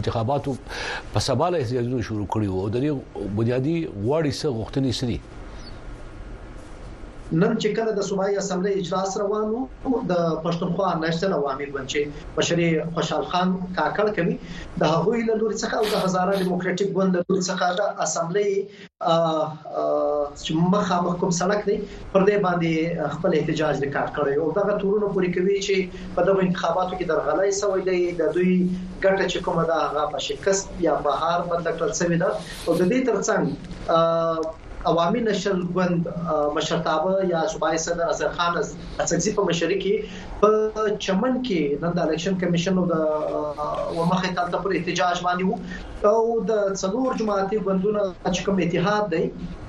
انتخاباتو 0.00 0.56
په 1.16 1.26
سباله 1.30 1.62
احتیاجونه 1.64 2.02
شروع 2.10 2.28
کړي 2.36 2.52
وو 2.52 2.68
د 2.76 2.86
دې 2.86 3.34
بنیادی 3.42 3.76
غواړي 3.88 4.38
څه 4.40 4.56
غوښتنې 4.58 4.92
سړي 5.02 5.18
نن 7.32 7.58
چې 7.62 7.74
کله 7.76 7.92
د 7.96 8.02
صوبایي 8.08 8.36
اسمبلی 8.40 8.70
اجلاس 8.82 9.16
روانو 9.20 10.02
د 10.10 10.18
پښتونخوا 10.44 10.88
نېشنل 11.00 11.32
عوامي 11.38 11.64
ګوند 11.72 11.88
چې 11.94 12.28
بشري 12.36 12.68
خوشحال 12.98 13.24
خان 13.32 13.50
کاکړ 13.76 14.06
کوي 14.18 14.36
د 14.82 14.92
هغوی 14.94 15.20
له 15.28 15.34
لوري 15.40 15.56
څخه 15.62 15.74
او 15.80 15.82
د 15.94 15.98
هزاره 16.04 16.38
دیموکراتیک 16.42 16.92
ګوند 16.98 17.12
له 17.18 17.22
لوري 17.28 17.42
څخه 17.50 17.66
د 17.80 17.98
اسمبلی 18.04 18.44
چې 20.42 20.52
مخامخ 20.74 21.12
کوم 21.24 21.30
سړک 21.40 21.60
دی 21.68 21.76
پر 22.14 22.24
دې 22.28 22.36
باندې 22.46 23.10
خپل 23.16 23.36
احتجاج 23.40 23.74
ریکارډ 23.86 24.10
کړی 24.20 24.34
او 24.44 24.46
دغه 24.60 24.76
تورونه 24.84 25.10
پوری 25.16 25.30
کوي 25.36 25.56
چې 25.66 26.06
په 26.20 26.24
دغه 26.30 26.46
انتخاباتو 26.48 26.94
کې 26.94 27.10
درغلې 27.10 27.58
سوې 27.58 27.82
دی 27.90 28.00
د 28.22 28.32
دوی 28.38 28.52
ګټه 29.04 29.28
چې 29.32 29.44
کومه 29.50 29.66
ده 29.72 29.76
هغه 29.84 30.06
په 30.14 30.24
شکست 30.28 30.72
یا 30.86 30.96
بهار 31.08 31.44
باندې 31.50 31.76
کړل 31.76 31.92
سوې 32.00 32.16
ده 32.24 32.30
او 32.38 32.78
د 32.80 32.82
دې 32.94 33.04
ترڅنګ 33.10 33.44
عوامي 34.86 35.20
نشل 35.26 35.60
ګوند 35.76 36.04
مشرتابه 36.56 37.14
یا 37.32 37.40
صوبای 37.52 37.78
صدر 37.84 38.06
اظهر 38.12 38.30
خان 38.38 38.52
اسکزي 39.02 39.32
په 39.38 39.42
مشري 39.48 39.78
کې 39.82 39.94
په 40.42 40.48
چمن 41.06 41.32
کې 41.46 41.60
نن 41.84 41.92
د 41.96 42.04
الیکشن 42.04 42.34
کمیشن 42.42 42.74
او 42.82 42.84
د 42.92 43.04
ومخې 43.98 44.30
تلته 44.38 44.58
پر 44.66 44.70
احتجاج 44.80 45.16
باندې 45.26 45.44
وو 45.46 45.60
او 46.14 46.22
د 46.50 46.62
څلور 46.82 47.10
جماعتي 47.22 47.56
ګوندونو 47.70 48.02
چې 48.34 48.40
کوم 48.50 48.56
اتحاد 48.66 49.04
دی 49.16 49.24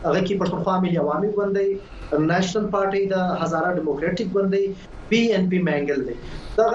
هغه 0.06 0.22
کې 0.28 0.40
پښتونخوا 0.44 0.76
ملي 0.86 0.98
عوامي 1.06 1.30
ګوند 1.40 1.54
دی 1.62 1.70
نېشنل 2.18 2.68
پارټي 2.76 3.02
د 3.10 3.26
هزاره 3.42 3.74
ډیموکراټک 3.80 4.30
ګوندې 4.36 5.00
پی 5.10 5.20
ان 5.36 5.48
پی 5.50 5.58
مانګل 5.68 6.02
دی 6.08 6.14
دا 6.60 6.68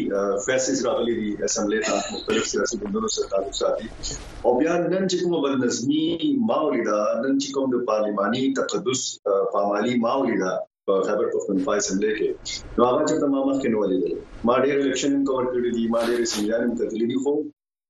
فیسز 0.49 0.83
راغلي 0.89 1.15
دي 1.21 1.31
اسمبلی 1.51 1.79
ته 1.91 2.01
مختلف 2.17 2.51
سیاسي 2.55 2.81
ګوندونو 2.83 3.13
سره 3.19 3.31
تعلق 3.37 3.57
ساتي 3.61 3.93
او 3.93 4.57
بیا 4.59 4.81
نن 4.89 5.07
چې 5.13 5.23
کوم 5.23 5.47
بدنظمي 5.47 6.33
ماولیدا 6.53 6.99
نن 7.23 7.39
چې 7.39 7.59
کوم 7.59 7.73
د 7.77 7.87
پارلماني 7.93 8.45
تقدس 8.63 9.07
پامالي 9.55 9.97
ماولیدا 10.09 10.53
په 10.91 10.97
خبر 11.09 11.25
پښتونخوا 11.35 11.73
اسمبلی 11.81 12.13
کې 12.19 12.31
نو 12.77 12.83
هغه 12.91 13.03
چې 13.09 13.15
تمام 13.25 13.45
مخ 13.49 13.57
کې 13.63 13.69
نو 13.75 13.85
لیدل 13.93 14.13
ما 14.47 14.55
ډېر 14.65 14.77
الیکشن 14.83 15.13
کور 15.31 15.45
کړی 15.53 15.71
دي 15.77 15.85
ما 15.95 16.01
ډېر 16.09 16.21
سیمینار 16.33 16.61
هم 16.65 16.75
کتلی 16.81 17.07
دي 17.11 17.19
خو 17.25 17.33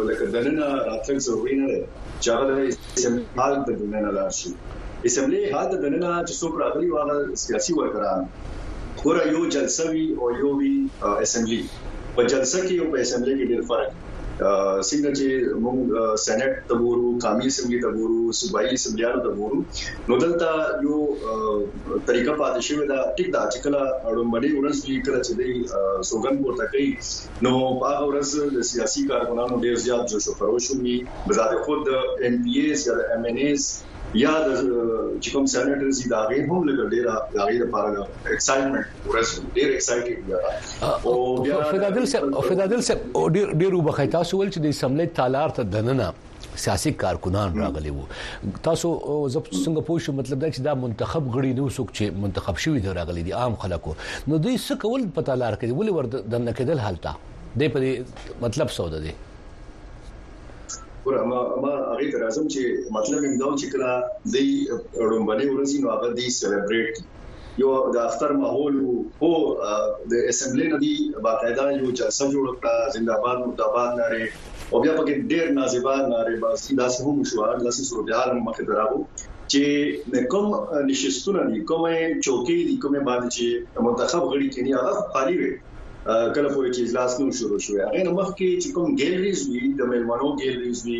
لکه 0.09 0.33
دننه 0.37 0.69
راتلل 0.91 1.25
ضروري 1.29 1.57
نه 1.65 1.69
دی 1.73 1.81
چې 2.23 2.29
هغه 2.39 2.53
د 2.53 2.71
استعمال 2.75 3.53
د 3.71 3.83
دننه 3.83 4.13
لاشي 4.21 4.51
اسمبلی 5.09 5.39
هاده 5.55 5.77
د 5.83 5.85
نن 5.93 6.05
چې 6.29 6.35
څو 6.41 6.49
راغلي 6.63 6.89
واغه 6.93 7.17
سیاسي 7.45 7.73
ورکران 7.79 8.21
ګوره 9.01 9.23
یو 9.35 9.41
جلسه 9.55 9.85
وی 9.93 10.05
او 10.21 10.27
یو 10.43 10.51
وی 10.61 10.75
اسمبلی 11.25 11.61
په 12.17 12.21
جلسه 12.33 12.59
کې 12.67 12.75
او 12.81 12.87
په 12.93 12.99
اسمبلی 13.05 13.35
کې 13.39 13.47
ډېر 13.51 13.63
فرق 13.71 13.91
څنګه 14.91 15.11
چې 15.19 15.27
موږ 15.65 15.79
سېنات 16.27 16.53
ته 16.69 16.75
ګورو 16.85 17.09
قومي 17.25 17.47
اسمبلی 17.53 17.79
ته 17.85 17.91
ګورو 17.99 18.21
صوبایي 18.41 18.71
اسمبلیانو 18.79 19.21
ته 19.25 19.31
ګورو 19.41 19.59
نو 20.09 20.15
دلته 20.25 20.49
یو 20.87 20.97
طریقه 21.19 22.33
پاتې 22.41 22.61
شوې 22.69 22.85
ده 22.91 22.99
ټیک 23.17 23.29
دا 23.37 23.43
چې 23.53 23.59
کله 23.65 23.81
اړومبړي 24.09 24.51
ورس 24.57 24.79
دي 24.89 24.97
کله 25.07 25.21
چې 25.27 25.33
دی 25.41 25.51
سوګن 26.11 26.35
پورته 26.43 26.65
کوي 26.73 26.91
نو 27.45 27.53
هغه 27.91 28.03
ورس 28.09 28.31
د 28.59 28.59
سیاسي 28.73 29.03
کارکنانو 29.13 29.63
ډېر 29.65 29.77
زیات 29.87 30.03
جوش 30.11 30.25
او 30.29 30.35
خروش 30.41 30.67
وي 30.83 30.97
بزاده 31.29 31.63
خود 31.67 31.95
ام 32.27 32.35
پی 32.45 32.61
اس 32.71 32.81
یا 32.89 32.97
ام 33.17 33.31
ان 33.33 33.39
اس 33.49 33.67
یا 34.21 34.33
چې 34.47 35.31
کوم 35.33 35.47
سېنیټرز 35.53 36.01
دي 36.03 36.09
دا 36.13 36.19
غي 36.31 36.41
هم 36.49 36.59
لګ 36.69 36.81
ډیر 36.95 37.07
غي 37.51 37.61
لپاره 37.61 38.35
اکسایټمنت 38.35 39.07
ورس 39.13 39.31
ډیر 39.59 39.71
اکسایټډ 39.77 41.01
او 41.13 41.15
بیا 41.47 41.61
فدادل 41.71 42.07
صاحب 42.13 42.37
فدادل 42.49 42.83
صاحب 42.91 43.17
ډیر 43.39 43.79
وبخښه 43.79 44.15
تاسو 44.17 44.41
ول 44.41 44.53
چې 44.53 44.67
د 44.67 44.77
سملې 44.81 45.17
تالار 45.21 45.55
ته 45.61 45.71
دننه 45.77 46.11
سیاسي 46.67 46.93
کارکنان 47.05 47.57
راغلي 47.63 47.95
وو 47.97 48.05
تاسو 48.69 48.93
زب 49.37 49.51
څنګه 49.51 49.89
پوه 49.91 50.05
شو 50.09 50.17
مطلب 50.21 50.45
دا 50.47 50.53
چې 50.55 50.67
دا 50.71 50.75
منتخب 50.85 51.33
غړي 51.35 51.59
نو 51.61 51.71
څوک 51.77 51.97
چې 51.99 52.23
منتخب 52.29 52.63
شوی 52.67 52.85
دی 52.89 52.97
راغلي 53.03 53.27
دي 53.31 53.37
عام 53.43 53.57
خلکو 53.67 53.97
نو 53.99 54.37
دوی 54.37 54.57
څه 54.61 54.81
کول 54.87 55.09
پتا 55.21 55.39
لار 55.45 55.59
کوي 55.65 55.75
ولې 55.75 55.99
ور 55.99 56.31
د 56.37 56.47
نکدل 56.51 56.85
حالت 56.89 57.13
دی 57.63 57.75
په 57.77 58.41
مطلب 58.47 58.71
سوده 58.81 59.03
دی 59.07 59.17
ګور 61.05 61.15
اما 61.25 61.41
اما 61.57 61.71
هغه 61.91 62.05
تر 62.15 62.23
اعظم 62.27 62.45
چې 62.55 62.61
مطلب 62.97 63.19
هم 63.27 63.35
دا 63.43 63.49
چې 63.61 63.67
کله 63.73 63.91
د 64.35 64.37
رومبني 65.11 65.47
ورځي 65.51 65.79
نو 65.83 65.87
هغه 65.95 66.09
دی 66.19 66.27
سلیبریټ 66.41 66.95
یو 67.63 67.71
د 67.95 67.97
اختر 68.09 68.31
ماحول 68.43 68.75
او 69.23 69.31
د 70.11 70.13
اسمبلی 70.31 70.67
ندی 70.75 70.95
باقاعده 71.25 71.65
یو 71.81 71.89
جلسه 71.99 72.25
جوړ 72.35 72.47
کړه 72.61 72.75
زنده‌باد 72.95 73.37
مداباد 73.49 73.91
لري 74.01 74.25
او 74.71 74.77
بیا 74.83 74.93
پکې 74.99 75.15
ډېر 75.33 75.47
نازبان 75.61 76.03
لري 76.15 76.37
باسي 76.45 76.71
دا 76.81 76.87
سمو 76.95 77.13
مشوار 77.23 77.55
لاسي 77.67 77.83
سره 77.89 78.01
بیا 78.09 78.21
هم 78.29 78.37
مخه 78.49 78.63
دراو 78.69 79.01
چې 79.53 80.25
کوم 80.33 80.47
نشستونه 80.91 81.41
دي 81.51 81.59
کومه 81.71 81.97
چوکۍ 82.25 82.59
دي 82.69 82.77
کومه 82.85 83.01
باندې 83.09 83.29
چې 83.37 83.47
منتخب 83.87 84.23
غړي 84.31 84.49
کینی 84.55 84.73
هغه 84.79 84.93
خالی 85.13 85.37
وي 85.41 85.53
کله 86.05 86.49
په 86.55 86.61
چې 86.77 86.81
اجلاس 86.85 87.13
نو 87.21 87.27
شروع 87.41 87.59
شو 87.65 87.73
هغه 87.83 88.01
نو 88.07 88.11
مخکې 88.21 88.47
چې 88.63 88.69
کوم 88.77 88.89
ګیلریز 89.01 89.41
وی 89.51 89.63
د 89.81 89.91
ملمنو 89.93 90.29
ګیلریز 90.41 90.79
وی 90.87 90.99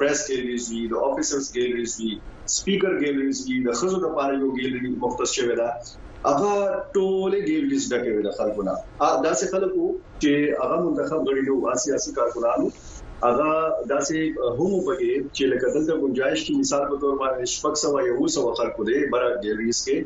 پریس 0.00 0.20
ګیلریز 0.30 0.64
وی 0.72 0.82
د 0.92 0.94
افیسرز 1.08 1.46
ګیلریز 1.56 1.92
وی 2.00 2.10
سپیکر 2.56 2.92
ګیلریز 3.02 3.38
وی 3.46 3.56
د 3.66 3.70
خزو 3.78 3.98
د 4.04 4.12
پاره 4.18 4.34
یو 4.42 4.48
ګیلری 4.58 4.90
مختص 5.04 5.30
شوی 5.38 5.54
دا 5.60 5.68
هغه 6.28 6.52
ټوله 6.96 7.38
ګیلریز 7.50 7.82
ډکه 7.92 8.10
وی 8.14 8.22
د 8.28 8.36
خلکو 8.38 8.60
نه 8.68 8.74
دا 9.24 9.32
څه 9.40 9.44
خلکو 9.52 9.86
چې 10.22 10.32
هغه 10.62 10.76
منتخب 10.86 11.20
غړي 11.28 11.42
یو 11.50 11.56
سیاسي 11.86 12.10
کارکونانو 12.18 12.66
هغه 13.26 13.50
داسې 13.94 14.18
هم 14.58 14.72
پکې 14.86 15.12
چې 15.36 15.42
لکه 15.52 15.66
دلته 15.74 15.92
گنجائش 16.02 16.40
کی 16.46 16.52
مثال 16.62 16.82
په 16.90 16.96
تور 17.02 17.14
باندې 17.22 17.44
شپږ 17.54 17.74
سو 17.82 17.88
یو 18.10 18.26
سو 18.34 18.42
خلکو 18.60 18.82
دی 18.88 18.98
بر 19.12 19.24
ګریس 19.44 19.78
کې 19.86 19.96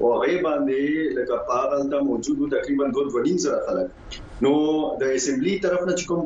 او 0.00 0.04
هغه 0.14 0.36
باندې 0.46 0.82
لکه 1.18 1.36
پاغل 1.50 1.82
ته 1.92 1.98
موجودو 2.08 2.44
تقریبا 2.56 2.84
دوه 2.94 3.06
وډین 3.14 3.38
سره 3.44 3.58
خلک 3.66 3.88
نو 4.44 4.54
د 5.02 5.14
اسمبلی 5.18 5.54
طرف 5.66 5.80
نه 5.88 5.94
کوم 6.08 6.22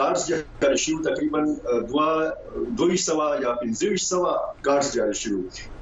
کارز 0.00 0.20
جاری 0.30 0.78
شو 0.86 0.94
تقریبا 1.08 1.40
2 1.94 2.10
2 2.82 3.00
سو 3.06 3.14
یا 3.46 3.52
15 3.62 4.02
سو 4.10 4.18
کارز 4.70 4.88
جاری 4.98 5.16
شو 5.22 5.36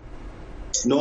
نو 0.91 1.01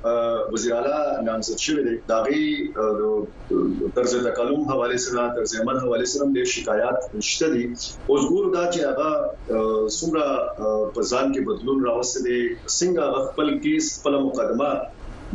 وزیر 0.54 0.74
اعلی 0.74 1.22
نامزد 1.28 1.58
شوی 1.68 1.84
دی 1.84 1.94
دا 2.10 2.18
غي 2.24 2.46
طرز 3.96 4.12
تکلم 4.28 4.62
حواله 4.72 4.98
سره 5.06 5.24
طرز 5.38 5.52
عمل 5.62 5.78
حواله 5.86 6.06
سره 6.12 6.26
د 6.36 6.46
شکایات 6.54 7.00
نشته 7.18 7.50
دي 7.56 7.64
اوس 8.12 8.24
ګور 8.34 8.46
دا 8.58 8.64
چې 8.74 8.80
هغه 8.90 9.10
سمرا 10.00 10.28
په 10.94 11.02
ځان 11.12 11.34
کې 11.34 11.42
بدلون 11.50 11.84
راوستي 11.90 12.38
څنګه 12.78 13.06
خپل 13.32 13.52
کیس 13.68 13.86
خپل 14.00 14.14
مقدمه 14.30 14.72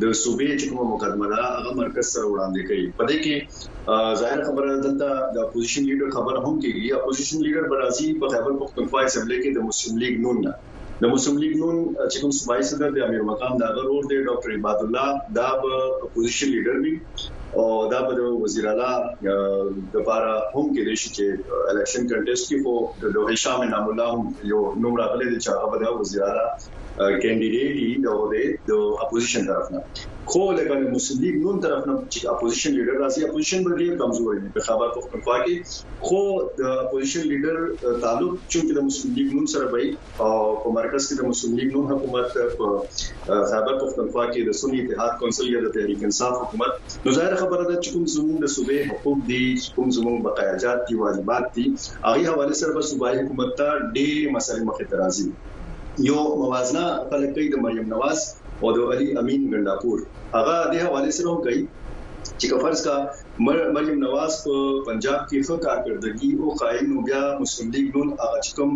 د 0.02 0.04
صوبې 0.22 0.50
چې 0.60 0.66
کوم 0.74 0.92
مقدمه 0.94 1.26
ده 1.34 1.40
هغه 1.56 1.72
مرکز 1.82 2.12
سره 2.14 2.26
وړاندې 2.32 2.72
کوي 2.72 2.88
په 2.98 3.02
دې 3.12 3.16
کې 3.24 4.18
ظاهر 4.24 4.46
خبره 4.50 4.78
دلته 4.86 5.30
د 5.38 5.46
اپوزیشن 5.46 5.88
لیډر 5.90 6.14
خبر 6.18 6.40
هم 6.44 6.54
کیږي 6.64 7.00
اپوزیشن 7.00 7.44
لیډر 7.48 7.68
برازي 7.74 8.08
په 8.24 8.32
خیبر 8.36 8.56
پختونخوا 8.64 9.04
اسمبلی 9.10 9.42
کې 9.42 9.60
د 9.60 9.70
مسلم 9.72 9.98
لیگ 10.06 10.22
نون 10.26 10.40
نه 10.48 10.54
د 11.02 11.06
مسلمانون 11.14 11.76
چې 12.10 12.20
کوم 12.22 12.30
صوبایي 12.38 12.62
صدر 12.66 12.90
دی 12.96 13.00
امیر 13.06 13.22
مقام 13.30 13.54
دا 13.62 13.68
غوړ 13.88 14.02
دی 14.10 14.18
ډاکټر 14.28 14.50
عباد 14.56 14.78
الله 14.84 15.08
دا 15.38 15.46
به 15.62 15.72
اپوزیشن 16.08 16.48
لیډر 16.54 16.76
وي 16.82 16.94
او 17.62 17.64
دا 17.92 18.00
به 18.04 18.28
وزیر 18.42 18.66
اعلی 18.68 18.94
د 19.26 19.28
لپاره 19.94 20.32
هم 20.54 20.66
کې 20.74 20.82
دي 20.86 20.94
چې 21.14 21.22
الیکشن 21.72 22.02
کنټیسټ 22.10 22.44
کې 22.52 22.62
په 22.66 23.10
دوه 23.16 23.36
شامل 23.46 23.68
نام 23.74 23.86
الله 23.94 24.46
یو 24.52 24.60
نوم 24.84 24.94
راغلی 25.02 25.28
چې 25.44 25.48
هغه 25.58 25.72
به 25.74 26.00
وزیر 26.04 26.22
اعلی 26.28 26.46
کینډیډیټ 27.22 27.70
دی 27.78 27.90
د 28.04 28.08
د 28.68 28.70
اپوزیشن 29.04 29.42
طرف 29.50 29.66
نه 29.74 29.80
خو 30.30 30.42
لکه 30.58 30.74
مسلم 30.96 31.20
لیگ 31.24 31.36
نون 31.44 31.56
طرف 31.64 31.80
نه 31.88 31.94
چې 32.12 32.20
اپوزیشن 32.34 32.70
لیډر 32.78 32.94
راځي 33.02 33.20
اپوزیشن 33.24 33.60
به 33.68 33.78
ډیر 33.82 33.92
کمزور 34.02 34.32
دی 34.42 34.48
په 34.56 34.60
خبر 34.66 34.88
په 34.96 35.00
خپل 35.04 35.24
کې 35.44 35.56
خو 36.08 36.20
د 36.58 36.60
اپوزیشن 36.84 37.22
لیډر 37.32 37.56
تعلق 38.04 38.32
چې 38.50 38.58
د 38.78 38.86
مسلم 38.88 39.10
لیگ 39.20 39.28
نون 39.36 39.46
سره 39.54 39.66
وي 39.72 39.88
او 40.26 40.32
په 40.64 40.68
مرکز 40.78 41.02
کې 41.08 41.14
د 41.20 41.32
مسلم 41.32 41.52
لیگ 41.60 41.70
نون 41.76 41.86
حکومت 41.92 42.28
په 42.58 42.68
خبر 43.52 43.74
په 43.80 43.86
خپل 43.90 44.26
کې 44.32 44.42
د 44.48 44.58
سنی 44.62 44.78
اتحاد 44.82 45.12
کونسل 45.22 45.46
یا 45.54 45.60
د 45.66 45.76
تحریک 45.76 46.00
انصاف 46.08 46.34
حکومت 46.44 46.72
نو 47.06 47.10
ظاهر 47.20 47.34
خبره 47.44 47.62
ده 47.68 47.76
چې 47.82 47.88
کوم 47.94 48.04
زموږ 48.14 48.34
د 48.44 48.54
صوبې 48.54 48.78
حقوق 48.90 49.18
دي 49.30 49.44
کوم 49.78 49.88
زموږ 49.98 50.16
بقایاجات 50.28 50.78
دي 50.90 50.94
واجبات 51.04 51.44
دي 51.56 51.64
هغه 52.06 52.20
حواله 52.32 52.54
سره 52.62 52.70
به 52.80 52.90
صوبایي 52.90 53.16
حکومت 53.22 53.50
ته 53.62 53.68
ډېر 53.94 54.14
مسلې 54.36 54.62
مخې 54.68 54.84
ته 54.92 54.96
راځي 55.04 55.28
یو 55.98 56.16
موازنه 56.38 56.84
خپل 57.06 57.22
کوي 57.34 57.48
د 57.54 57.60
مریم 57.64 57.86
نواز 57.92 58.18
او 58.62 58.68
د 58.76 58.78
علي 58.92 59.06
امين 59.22 59.42
ګنداپور 59.52 59.98
هغه 60.34 60.54
د 60.72 60.74
حواله 60.84 61.10
سره 61.16 61.26
هم 61.30 61.38
کوي 61.46 61.62
چې 62.40 62.46
کفرز 62.52 62.82
کا 62.86 62.96
مریم 63.74 63.98
نواز 64.06 64.32
په 64.44 64.54
پنجاب 64.86 65.18
کې 65.28 65.38
ښه 65.46 65.56
کارکردګي 65.66 66.30
او 66.42 66.48
قائم 66.62 66.86
نو 66.92 66.98
بیا 67.08 67.20
مسلم 67.42 67.68
لیگ 67.74 67.86
نون 67.96 68.08
هغه 68.22 68.40
کوم 68.58 68.70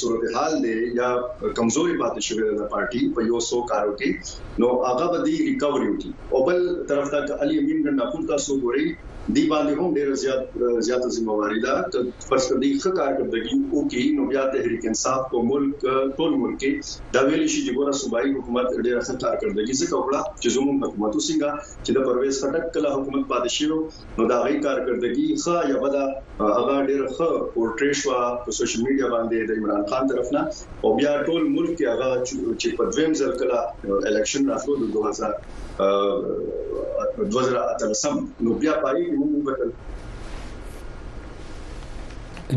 صورتحال 0.00 0.52
دی 0.64 0.76
یا 1.00 1.10
کمزوري 1.58 1.94
پاتې 2.00 2.20
شوې 2.28 2.46
د 2.58 2.62
پارټي 2.72 3.02
په 3.18 3.26
یو 3.32 3.40
سو 3.48 3.62
کارو 3.72 3.92
کې 4.02 4.60
نو 4.64 4.72
هغه 4.88 5.10
به 5.12 5.18
دی 5.26 5.36
ریکاوري 5.50 5.90
وکړي 5.90 6.12
او 6.32 6.44
بل 6.50 6.66
طرف 6.94 7.14
ته 7.16 7.42
علي 7.42 7.60
امين 7.64 7.78
ګنداپور 7.90 8.26
تاسو 8.32 8.58
ګوري 8.64 8.86
دی 9.34 9.42
باندې 9.52 9.72
هم 9.80 9.86
ډیره 9.98 10.12
زیات 10.22 10.42
زیاته 10.88 11.08
ځمواري 11.16 11.58
ده 11.66 11.72
ته 11.92 11.98
فرض 12.28 12.44
کړئ 12.50 12.68
ښه 12.82 12.90
کارکړدګي 12.98 13.56
وکړي 13.76 14.04
نو 14.16 14.22
بیا 14.32 14.44
تحریک 14.54 14.82
انصاف 14.90 15.20
په 15.32 15.38
ملک 15.50 15.78
ټول 16.16 16.32
ملک 16.42 16.56
کې 16.62 16.72
دا 17.16 17.20
ویل 17.28 17.42
شي 17.54 17.60
چې 17.66 17.72
ګوره 17.78 17.92
صوبایي 18.02 18.28
حکومت 18.36 18.66
ډیره 18.86 19.00
ښه 19.06 19.14
کارکړدګي 19.24 19.74
څخه 19.82 19.96
وړه 20.04 20.20
چې 20.42 20.48
زموږ 20.56 20.76
حکومت 20.88 21.12
وسنګه 21.14 21.50
چې 21.84 21.90
د 21.96 22.06
پرويز 22.06 22.36
خټک 22.42 22.64
کله 22.76 22.88
حکومت 22.96 23.22
پاتې 23.30 23.48
شو 23.56 23.76
نو 24.18 24.22
دا 24.32 24.38
غي 24.44 24.56
کارکړدګي 24.68 25.28
ښه 25.42 25.56
یا 25.70 25.76
بدا 25.84 26.04
هغه 26.58 26.74
ډیره 26.90 27.06
ښه 27.16 27.28
پورټریټ 27.54 27.94
شو 28.02 28.10
په 28.46 28.50
سوشل 28.60 28.80
میډیا 28.88 29.06
باندې 29.14 29.36
د 29.48 29.50
عمران 29.60 29.82
خان 29.90 30.04
طرف 30.12 30.26
نه 30.36 30.42
او 30.84 30.88
بیا 30.98 31.12
ټول 31.28 31.42
ملک 31.58 31.72
کې 31.78 31.86
هغه 31.92 32.08
چې 32.60 32.68
په 32.80 32.96
دویم 32.96 33.12
ځل 33.22 33.32
کله 33.40 33.58
الیکشن 34.08 34.42
راغلو 34.54 34.74
د 34.80 34.86
2000 34.98 35.64
2013 35.78 38.20
نو 38.44 38.50
بیا 38.60 38.72
پای 38.82 39.00
کې 39.04 39.12
موږ 39.18 39.32
وکړ 39.48 39.68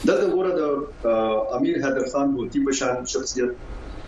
دغه 0.10 0.24
ګوره 0.34 0.52
د 0.60 0.62
امیر 1.58 1.76
حیدر 1.86 2.04
خان 2.14 2.28
بوتي 2.36 2.60
په 2.68 2.72
شان 2.80 2.96
شخصیت 3.14 3.50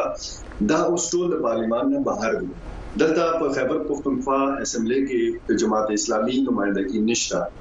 دا 0.69 0.83
پارلیمان 1.43 1.93
باہر 2.09 2.33
پا 2.99 3.51
خیبر 3.55 3.79
پختونخوا 3.87 4.39
اسمبلے 4.61 4.99
کے 5.05 5.55
جماعت 5.63 5.91
اسلامی 5.91 6.45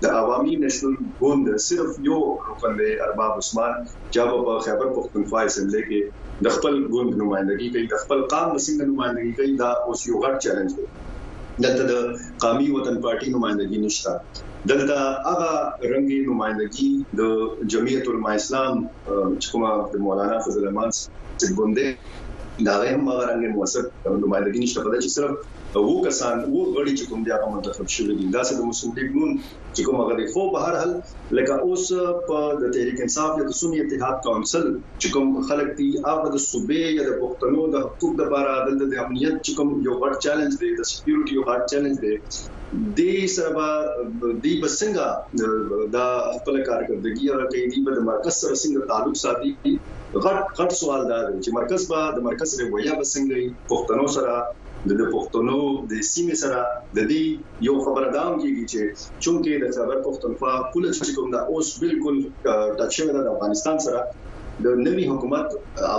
دا 0.03 0.11
عوامی 0.19 0.57
نیشنل 0.65 0.95
گوند 1.23 1.49
صرف 1.69 1.99
یو 2.09 2.21
رکن 2.51 2.79
دے 2.79 2.93
ارباب 3.09 3.37
عثمان 3.39 3.85
پا 4.17 4.59
خیبر 4.67 4.87
پختونخوا 4.95 5.43
اسمبلے 5.49 5.83
کے 5.89 6.03
دخپل 6.45 6.83
گوند 6.93 7.15
نمائندگی 7.23 7.87
دخپل 7.97 8.25
قام 8.35 8.55
نسیم 8.55 8.83
نمائندگی 8.83 9.55
ہر 10.27 10.39
چیلنج 10.39 10.77
دے 10.77 10.85
دلته 11.65 11.83
د 11.93 11.95
قومي 12.43 12.69
وطن 12.77 12.95
پارټي 13.05 13.29
نمائندګي 13.37 13.79
نشته 13.87 14.13
دلته 14.71 14.97
هغه 15.31 15.51
رنګي 15.93 16.19
نمائندګي 16.31 16.91
د 17.19 17.21
جمعیت 17.73 18.03
العلماء 18.07 18.35
اسلام 18.41 18.75
چې 19.41 19.47
کومه 19.53 19.71
د 19.93 19.95
مولانا 20.05 20.37
فضل 20.45 20.59
الرحمن 20.61 20.89
څخه 21.41 21.53
ګوندې 21.59 21.87
دا 22.69 22.75
هم 22.93 23.03
هغه 23.11 23.23
رنګي 23.33 23.49
موثق 23.57 23.85
نمائندګي 24.25 24.59
نشته 24.65 24.79
په 24.85 24.91
دې 24.93 24.99
چې 25.05 25.11
صرف 25.17 25.33
وو 25.81 25.95
کسان 26.07 26.39
وو 26.53 26.63
غړي 26.77 26.93
چې 26.99 27.05
کوم 27.11 27.21
دي 27.27 27.31
هغه 27.35 27.49
منتخب 27.55 27.89
شوی 27.97 28.15
دي 28.21 28.27
دا 28.37 28.43
سه 28.49 28.55
د 28.59 28.63
مسلم 28.71 28.93
لیگ 28.99 29.11
نون 29.19 29.31
چې 29.75 29.81
کوم 29.87 29.97
هغه 30.01 30.15
دی 30.19 30.25
خو 30.33 30.43
بهر 30.57 30.73
حل 30.81 30.93
لکه 31.39 31.55
اوس 31.67 31.85
په 32.29 32.39
د 32.63 32.73
تحریک 32.77 33.01
انصاف 33.05 33.39
یا 33.41 33.45
د 33.51 33.59
سنی 33.61 33.79
اتحاد 33.83 34.17
کونسل 34.27 34.67
چې 35.01 35.09
کوم 35.15 35.29
خلک 35.51 35.69
دي 35.79 35.89
هغه 36.07 36.25
د 36.35 36.43
صوبې 36.49 36.81
یا 36.99 37.05
د 37.11 37.15
پښتنو 37.23 37.63
د 37.75 37.85
حقوق 37.87 38.13
لپاره 38.25 38.57
عدالت 38.59 38.83
د 38.95 39.01
امنیت 39.05 39.35
چې 39.45 39.53
کوم 39.61 39.71
یو 39.89 39.97
غټ 40.03 40.15
چیلنج 40.27 40.53
دی 40.63 40.71
د 40.81 40.91
سکیورټي 40.93 41.33
یو 41.37 41.47
غټ 41.49 41.63
چیلنج 41.71 41.97
دی 42.05 42.15
د 42.99 43.01
سبا 43.37 43.69
د 43.95 44.45
بسنګا 44.45 45.89
دا 45.97 46.07
خپل 46.37 46.63
کارکړدګي 46.69 47.27
او 47.33 47.53
کوي 47.55 47.67
دی 47.75 47.81
په 47.89 48.07
مرکز 48.11 48.37
سره 48.45 48.55
څنګه 48.65 48.91
تعلق 48.93 49.19
ساتي 49.25 50.23
غټ 50.27 50.59
غټ 50.59 50.71
سوال 50.83 51.03
دا 51.13 51.19
دی 51.29 51.39
چې 51.45 51.51
مرکز 51.61 51.89
به 51.95 52.13
د 52.19 52.27
مرکز 52.29 52.55
سره 52.57 52.69
ویا 52.75 52.95
بسنګي 53.05 53.45
پښتنو 53.73 54.07
سره 54.19 54.37
د 54.91 54.93
پښتنو 55.15 55.59
د 55.91 55.93
سیمې 56.13 56.35
سره 56.43 56.61
د 56.97 56.99
دې 57.11 57.23
یو 57.69 57.75
خبردام 57.85 58.33
کیږي 58.43 58.65
چې 58.73 58.81
چونکه 59.25 59.51
د 59.63 59.65
خبر 59.77 59.97
پښتونخوا 60.07 60.55
کول 60.73 60.85
چې 61.07 61.13
کوم 61.17 61.27
دا 61.35 61.41
اوس 61.53 61.69
بالکل 61.83 62.17
ټچمه 62.79 63.13
د 63.15 63.29
افغانستان 63.35 63.77
سره 63.87 64.01
د 64.65 64.67
نوي 64.87 65.05
حکومت 65.13 65.47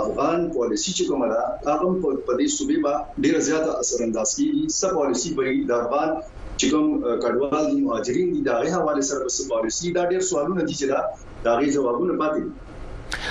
افغان 0.02 0.40
پالیسی 0.56 0.90
چې 0.98 1.04
کومه 1.10 1.26
ده 1.32 1.42
هغه 1.68 1.86
په 2.26 2.32
دې 2.40 2.46
صوبې 2.56 2.78
باندې 2.84 3.20
ډیره 3.24 3.40
زیاته 3.48 3.70
اثر 3.82 3.98
انداز 4.06 4.30
کیږي 4.38 4.62
سب 4.80 4.90
پالیسی 5.00 5.30
به 5.38 5.44
د 5.70 5.72
افغان 5.82 6.08
چې 6.60 6.66
کوم 6.72 6.86
کډوال 7.22 7.64
دي 7.70 7.78
مهاجرین 7.86 8.28
دي 8.34 8.40
دا 8.48 8.52
هغه 8.58 8.70
حواله 8.78 9.02
سره 9.10 9.20
په 9.26 9.32
پالیسی 9.54 9.86
دا 9.96 10.02
ډیر 10.12 10.22
سوالونه 10.30 10.62
دي 10.68 10.74
چې 10.80 10.86
دا 10.92 11.00
دا 11.46 11.52
غي 11.60 11.68
جوابونه 11.76 12.12
پاتې 12.20 12.42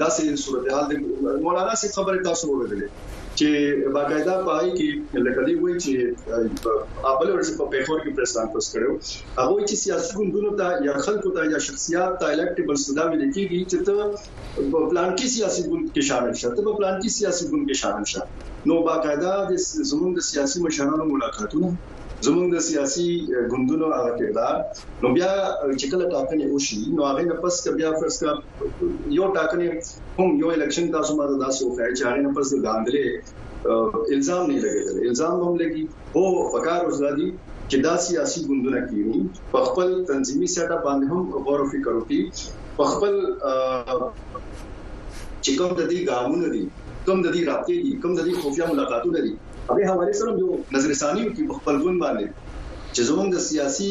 داسې 0.07 0.47
صورتحال 0.47 0.97
دی 0.97 1.05
مولانا 1.47 1.75
سي 1.85 1.95
خبره 2.01 2.23
تاسو 2.33 2.55
ورته 2.55 3.21
چې 3.39 3.47
باقاعده 3.95 4.35
پای 4.49 4.67
کې 4.79 4.89
لکه 5.25 5.41
وی 5.63 5.73
چې 5.85 5.93
خپل 7.09 7.29
ورس 7.35 7.49
په 7.61 7.65
پیپر 7.73 7.97
کې 8.03 8.11
پریس 8.19 8.33
کانفرنس 8.37 8.67
کړو 8.75 8.91
هغه 9.41 9.55
چې 9.69 9.75
سیاسي 9.85 10.11
ګوندونو 10.19 10.51
ته 10.61 10.67
یا 10.89 10.95
خلکو 11.07 11.29
ته 11.39 11.43
یا 11.55 11.59
شخصیت 11.69 12.13
ته 12.21 12.27
الیکټیبل 12.35 12.77
صدا 12.87 13.05
ملي 13.15 13.29
کیږي 13.37 13.61
چې 13.71 13.79
ته 13.87 13.95
په 14.75 14.79
پلان 14.93 15.11
کې 15.19 15.27
سیاسي 15.37 15.63
ګوند 15.71 15.87
کې 15.95 16.03
شامل 16.11 16.33
شې 16.39 16.49
ته 16.59 16.69
په 16.69 16.77
پلان 16.79 16.95
کې 17.03 17.11
سیاسي 17.19 17.45
ګوند 17.51 17.65
کې 17.69 17.77
شامل 17.83 18.05
شې 18.11 18.21
نو 18.71 18.75
باقاعده 18.89 19.33
د 19.49 19.53
زمونږ 19.91 20.15
سیاسي 20.33 20.59
مشرانو 20.67 21.05
ملاقاتونه 21.13 21.71
زموږ 22.27 22.47
د 22.55 22.57
سیاسي 22.69 23.09
ګوندونو 23.53 23.87
هغه 23.97 24.13
کردار 24.19 24.55
نو 25.03 25.09
بیا 25.17 25.31
چې 25.81 25.87
کله 25.93 26.05
ټاکنې 26.15 26.45
وشي 26.55 26.79
نو 26.97 27.01
هغه 27.09 27.23
نه 27.31 27.37
پس 27.45 27.55
بیا 27.79 27.91
فرض 28.01 28.15
کا 28.23 28.31
یو 29.19 29.27
ټاکنې 29.39 29.67
هم 30.19 30.29
یو 30.43 30.49
الیکشن 30.57 30.85
تاسو 30.97 31.11
ماته 31.21 31.35
داسې 31.45 31.61
وکړي 31.65 31.95
چې 31.99 32.03
هغه 32.09 32.19
نه 32.27 32.31
پس 32.37 32.47
غاندلې 32.67 33.07
الزام 34.17 34.43
نه 34.51 34.57
لګیدل 34.65 34.95
الزام 35.11 35.37
هم 35.47 35.55
لګي 35.63 35.83
هو 36.17 36.23
وقار 36.57 36.83
وزادي 36.91 37.29
چې 37.71 37.77
دا 37.87 37.95
سیاسي 38.09 38.41
ګوندونه 38.51 38.79
کوي 38.91 39.21
په 39.55 39.59
خپل 39.71 39.89
تنظیمي 40.13 40.49
سیټ 40.57 40.69
اپ 40.77 40.83
باندې 40.89 41.07
هم 41.13 41.23
غور 41.47 41.61
فکر 41.75 41.91
وکړي 41.99 42.21
په 42.83 42.87
خپل 42.93 43.15
چې 45.45 45.51
کوم 45.59 45.71
د 45.81 45.83
دې 45.91 46.01
ګامونه 46.13 46.47
دي 46.55 46.65
کوم 47.07 47.19
د 47.27 47.29
دې 47.35 47.43
راتلې 47.51 47.79
کوم 48.03 48.13
د 48.19 48.21
دې 48.27 48.33
خفیا 48.45 48.65
ملاقاتونه 48.75 49.19
دي 49.27 49.33
هغه 49.71 49.83
حواله 49.91 50.13
سره 50.21 50.31
جو 50.39 50.49
نظر 50.77 50.91
ثانیو 51.03 51.29
کې 51.37 51.43
خپل 51.61 51.75
ګوند 51.85 51.99
باندې 52.05 52.27
چې 52.95 53.01
زموږ 53.09 53.27
د 53.35 53.39
سیاسي 53.49 53.91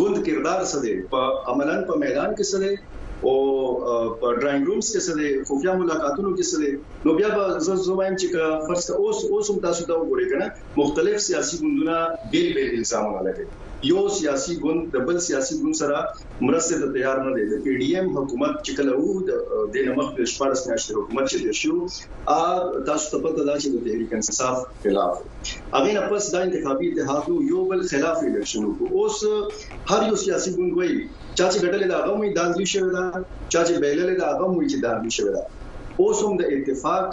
ګوند 0.00 0.16
کردار 0.28 0.60
څه 0.70 0.78
دی 0.84 0.94
په 1.10 1.20
عملاً 1.52 1.76
په 1.88 1.94
میدان 2.04 2.30
کې 2.36 2.44
څه 2.50 2.58
دی 2.62 2.74
او 3.28 3.34
په 4.20 4.26
ډراینګ 4.40 4.64
رومز 4.68 4.86
کې 4.92 5.00
څه 5.06 5.12
دی 5.18 5.28
خفیا 5.48 5.72
ملاقاتونو 5.80 6.30
کې 6.36 6.44
څه 6.50 6.56
دی 6.62 6.72
نو 7.04 7.10
بیا 7.18 7.28
به 7.36 7.44
زه 7.68 7.72
زوایم 7.88 8.14
چې 8.20 8.26
فرض 8.66 8.86
اوس 9.02 9.18
اوس 9.36 9.46
هم 9.54 9.58
تاسو 9.68 9.82
دا 9.90 9.96
وګورئ 9.98 10.26
کنه 10.32 10.46
مختلف 10.82 11.16
سیاسي 11.28 11.54
ګوندونه 11.62 11.96
بیل 12.34 12.48
بیل 12.58 12.70
الزامونه 12.82 13.20
لګوي 13.28 13.48
یو 13.92 14.00
سیاسي 14.20 14.54
ګوند 14.62 14.80
د 14.92 14.96
بل 15.08 15.16
سیاسي 15.26 15.54
ګوند 15.60 15.74
سره 15.80 15.98
مرسته 16.46 16.74
ته 16.80 16.88
تیار 16.94 17.16
نه 17.24 17.30
دی 17.36 17.42
د 17.50 17.54
پی 17.64 17.72
ډی 17.80 17.88
ایم 17.96 18.06
حکومت 18.16 18.54
چې 18.66 18.72
کله 18.78 18.92
وو 19.00 19.12
د 19.74 19.84
نمخ 19.88 20.06
په 20.14 20.22
شپارس 20.32 20.60
میاشتې 20.68 20.92
حکومت 21.00 21.24
چې 21.30 21.38
دی 21.42 21.52
شو 21.60 21.76
ا 22.40 22.80
تاسو 22.88 23.06
ته 23.12 23.18
پته 23.26 23.42
ده 23.48 23.52
چې 23.62 23.68
د 23.70 23.76
تحریک 23.84 24.10
انصاف 24.14 24.56
خلاف 24.86 25.14
اغه 25.80 25.90
نه 25.98 26.02
پس 26.12 26.24
دا 26.32 26.38
انتخابي 26.46 26.86
اتحاد 26.92 27.24
یو 27.50 27.60
بل 27.72 27.80
خلاف 27.92 28.18
الیکشن 28.30 28.62
وو 28.70 28.84
اوس 29.02 29.18
هر 29.90 30.00
یو 30.08 30.16
سیاسي 30.24 30.50
ګوند 30.56 30.72
وایي 30.78 31.00
چا 31.38 31.46
چې 31.52 31.58
ګټلې 31.64 31.86
دا 31.92 31.96
هغه 32.02 32.14
مې 32.20 32.30
دانځلی 32.40 32.66
شوی 32.72 32.90
دا 32.96 33.04
چا 33.52 33.60
چې 33.66 33.72
بیللې 33.82 34.14
دا 34.22 34.26
هغه 34.32 34.46
مې 34.54 34.64
چې 34.70 34.76
دانځلی 34.84 35.12
شوی 35.16 35.30
دا 35.36 35.42
اوس 36.00 36.18
هم 36.26 36.32
د 36.40 36.42
اتفاق 36.54 37.06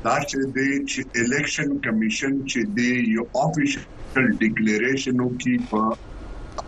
دا 0.05 0.14
چې 0.30 0.36
د 0.55 1.16
الیکشن 1.20 1.68
کمیشن 1.84 2.32
چې 2.51 2.61
د 2.76 2.80
یو 3.16 3.24
افیشل 3.47 3.84
ډیکلیریشن 4.42 5.16
کې 5.40 5.55
په 5.70 5.80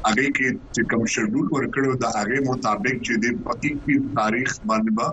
هغه 0.06 0.28
کې 0.36 0.48
چې 0.74 0.82
کوم 0.92 1.04
شیډول 1.14 1.46
ورکړو 1.52 1.92
دا 2.04 2.10
هغه 2.20 2.38
مطابق 2.50 2.96
چې 3.06 3.14
د 3.24 3.26
21 3.56 4.18
تاریخ 4.20 4.48
باندې 4.68 4.90
با 4.98 5.08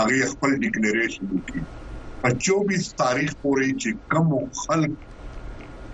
هغه 0.00 0.28
خپل 0.32 0.50
ډیکلیریشن 0.64 1.24
وکړي 1.32 1.62
په 2.22 2.28
24 2.44 2.90
تاریخ 3.04 3.30
پورې 3.44 3.68
چې 3.82 3.90
کوم 4.12 4.28
خلک 4.62 4.92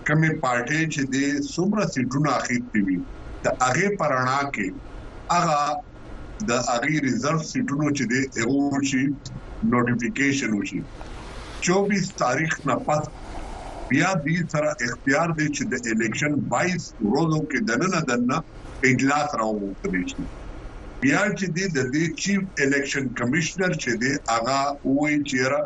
کومه 0.07 0.31
پارټي 0.45 0.83
چې 0.95 1.03
د 1.15 1.17
سمرا 1.55 1.85
سټونه 1.95 2.31
اخیستې 2.41 2.79
وي 2.87 2.99
دا 3.45 3.51
هغه 3.67 3.87
پرانا 4.03 4.41
کې 4.55 4.69
هغه 5.35 5.61
د 6.49 6.51
هغه 6.71 6.95
ریزرو 7.09 7.41
سټونو 7.53 7.87
چې 7.97 8.05
د 8.13 8.15
ایرو 8.39 8.85
شي 8.91 9.05
نوټیفیکیشن 9.73 10.51
وشي 10.59 10.81
24 11.63 11.89
تاریخ 12.17 12.61
نه 12.67 12.75
پات 12.87 13.07
بیا 13.91 14.11
دې 14.27 14.37
سره 14.55 14.71
اختیار 14.87 15.31
دی 15.41 15.47
چې 15.47 15.69
د 15.73 15.75
الیکشن 15.93 16.35
22 16.55 16.89
ورځو 17.13 17.41
کې 17.51 17.59
دننه 17.71 18.01
دننه 18.11 18.39
اجلاس 18.91 19.31
راوړل 19.41 20.07
شي 20.13 20.25
بیا 21.05 21.21
چې 21.39 21.47
دې 21.57 21.67
د 21.77 21.79
دې 21.95 22.05
چیف 22.25 22.43
الیکشن 22.67 23.05
کمشنر 23.21 23.75
چې 23.83 23.91
دې 24.03 24.13
اغا 24.39 24.61
وې 24.97 25.13
چیرې 25.31 25.61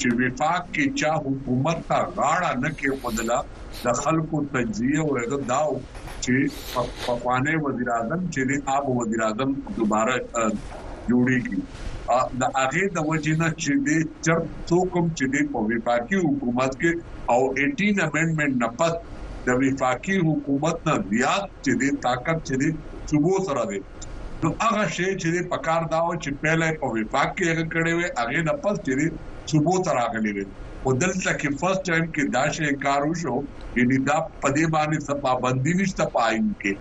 چې 0.00 0.08
وفاق 0.20 0.62
کې 0.74 0.84
چا 1.02 1.12
حکومت 1.26 1.78
تا 1.90 1.98
غاړه 2.16 2.50
نه 2.62 2.70
کې 2.78 2.90
بدلا 3.06 3.38
د 3.80 3.84
خلکو 4.04 4.36
تجزیه 4.54 5.00
او 5.06 5.10
هغه 5.20 5.38
داو 5.52 5.72
چې 5.82 6.34
پخواني 7.06 7.56
وزیر 7.66 7.88
اعظم 7.98 8.20
چې 8.24 8.40
د 8.52 8.54
آب 8.76 8.84
وزیر 9.00 9.20
اعظم 9.28 9.50
دوباره 9.78 10.14
جوړیږي 11.10 11.58
دا 12.40 12.46
هغه 12.60 12.82
د 12.96 12.98
وجنه 13.10 13.48
چې 13.62 13.72
د 13.86 13.88
چر 14.24 14.38
څوکم 14.68 15.04
چې 15.18 15.24
د 15.34 15.34
وفاقي 15.70 16.18
حکومت 16.28 16.72
کې 16.80 16.90
او 17.32 17.40
18 17.64 18.04
امندمنت 18.06 18.54
نه 18.62 18.68
پد 18.78 18.94
د 19.46 19.48
وفاقي 19.62 20.16
حکومت 20.28 20.76
نه 20.86 20.94
زیات 21.12 21.44
چې 21.64 21.72
د 21.80 21.82
طاقت 22.06 22.38
چې 22.48 22.54
د 22.60 22.62
صوبو 23.10 23.34
سره 23.48 23.62
دی 23.70 23.80
نو 24.42 24.48
هغه 24.62 24.84
شی 24.94 25.08
چې 25.20 25.48
په 25.52 25.56
کار 25.66 25.82
داو 25.92 26.10
چې 26.22 26.30
پهلې 26.42 26.70
په 26.80 26.86
وفاق 26.96 27.28
کې 27.36 27.44
هغه 27.50 27.64
کړي 27.74 27.92
وي 27.98 28.08
هغه 28.20 28.40
نه 28.48 28.54
پد 28.62 28.74
چې 28.86 28.94
صوبو 29.50 29.74
تر 29.86 29.94
راغلي 30.00 30.32
وي 30.36 30.46
او 30.84 30.90
دلته 31.02 31.30
کې 31.40 31.48
فرست 31.60 31.80
ټایم 31.88 32.06
کې 32.14 32.22
دا 32.36 32.44
شی 32.54 32.70
کار 32.86 33.00
وشو 33.08 33.36
یعنی 33.78 33.96
دا 34.08 34.18
پدې 34.42 34.64
باندې 34.74 34.98
صفابندي 35.08 35.72
نشته 35.80 36.04
پایم 36.16 36.46
کې 36.62 36.72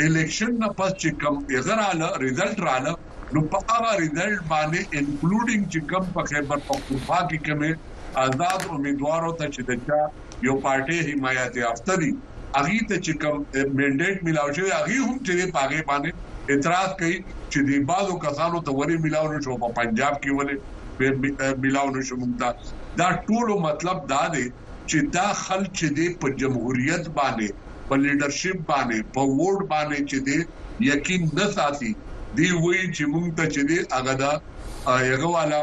الیکشن 0.07 0.51
نه 0.63 0.69
پس 0.83 0.91
چې 1.01 1.09
کوم 1.23 1.37
غراله 1.67 2.09
ریزلټ 2.25 2.59
رااله 2.69 2.93
نو 3.37 3.43
په 3.53 3.59
هغه 3.73 3.91
ریزلټ 4.03 4.49
باندې 4.53 4.81
انکلودینګ 4.99 5.65
چې 5.73 5.81
کوم 5.93 6.05
په 6.15 6.31
خیبر 6.31 6.65
پختونخوا 6.71 7.21
کې 7.33 7.49
کوم 7.49 7.93
آزاد 8.27 8.65
امیدوارو 8.79 9.31
ته 9.41 9.55
چې 9.55 9.69
دچا 9.71 10.03
یو 10.47 10.55
پارټي 10.65 10.99
حمایت 11.09 11.57
یافته 11.65 11.93
دي 12.03 12.11
اغه 12.61 12.79
ته 12.89 12.97
چې 13.07 13.13
کوم 13.23 13.39
منډیټ 13.77 14.17
ملاو 14.27 14.49
شوی 14.57 14.71
اغه 14.81 14.97
هم 15.07 15.19
چې 15.27 15.53
پاګې 15.57 15.81
باندې 15.89 16.11
اعتراض 16.53 16.91
کوي 17.01 17.19
چې 17.53 17.59
د 17.69 17.85
بازو 17.91 18.15
کسانو 18.25 18.59
ته 18.67 18.71
وری 18.79 18.97
ملاو 19.05 19.31
نه 19.35 19.41
شو 19.45 19.55
په 19.65 19.69
پنجاب 19.79 20.15
کې 20.23 20.31
ولې 20.39 21.55
ملاو 21.63 21.89
نه 21.97 22.03
شو 22.09 22.15
مونږ 22.21 22.33
دا 23.03 23.09
ټولو 23.29 23.55
مطلب 23.67 23.99
دا 24.15 24.23
دی 24.35 24.45
چې 24.91 24.99
دا 25.19 25.27
خلک 25.45 25.69
چې 25.79 25.87
د 25.99 26.19
په 26.25 26.29
جمهوریت 26.43 27.05
باندې 27.19 27.49
په 27.89 27.95
لیدرشپ 28.05 28.59
باندې 28.71 28.99
په 29.15 29.21
ووډ 29.39 29.61
باندې 29.73 29.99
چې 30.11 30.19
دی 30.27 30.39
یقین 30.93 31.23
نه 31.41 31.47
ساتي 31.57 31.93
دی 32.39 32.49
وایي 32.63 32.85
چې 32.95 33.05
مونږ 33.13 33.29
ته 33.37 33.45
چې 33.55 33.63
دی 33.69 33.79
هغه 33.97 34.15
دا 34.23 34.33
هغه 34.87 35.35
والا 35.37 35.61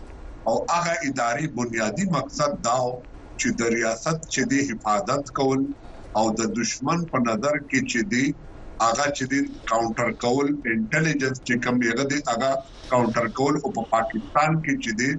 او 0.49 0.55
هغه 0.73 0.93
ادارې 1.09 1.45
بنیادی 1.59 2.05
مقصد 2.17 2.51
دا 2.67 2.77
و 2.87 2.93
چې 3.39 3.47
د 3.59 3.61
ریاست 3.77 4.17
چې 4.33 4.41
دې 4.51 4.59
حفاظت 4.69 5.23
کول 5.39 5.61
او 6.19 6.25
د 6.39 6.41
دشمن 6.59 6.99
په 7.11 7.17
نظر 7.29 7.55
کې 7.69 7.79
چې 7.91 7.99
دې 8.13 8.25
اګه 8.89 9.05
چې 9.17 9.25
دې 9.31 9.41
کاونټر 9.71 10.09
کول 10.23 10.47
انټيليجنس 10.71 11.37
چې 11.47 11.53
کوم 11.63 11.75
یې 11.87 11.93
هغه 12.31 12.49
کاونټر 12.91 13.25
کول 13.37 13.53
او 13.63 13.69
په 13.77 13.81
پاکستان 13.95 14.51
کې 14.63 14.73
چې 14.83 14.91
دې 14.99 15.11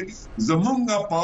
زمونږه 0.48 0.96
په 1.10 1.22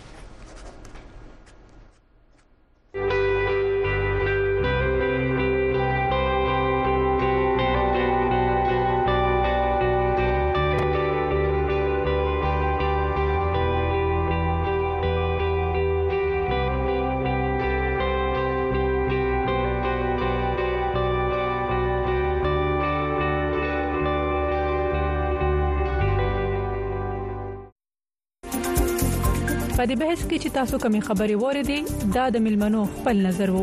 د 29.89 29.95
بحث 30.01 30.21
کې 30.29 30.37
چې 30.43 30.49
تاسو 30.57 30.75
کوم 30.85 30.95
خبرې 31.07 31.35
وریدي 31.43 31.79
دا 32.15 32.25
د 32.35 32.43
ملمنو 32.47 32.81
خپل 32.95 33.15
نظر 33.27 33.47
وو 33.57 33.61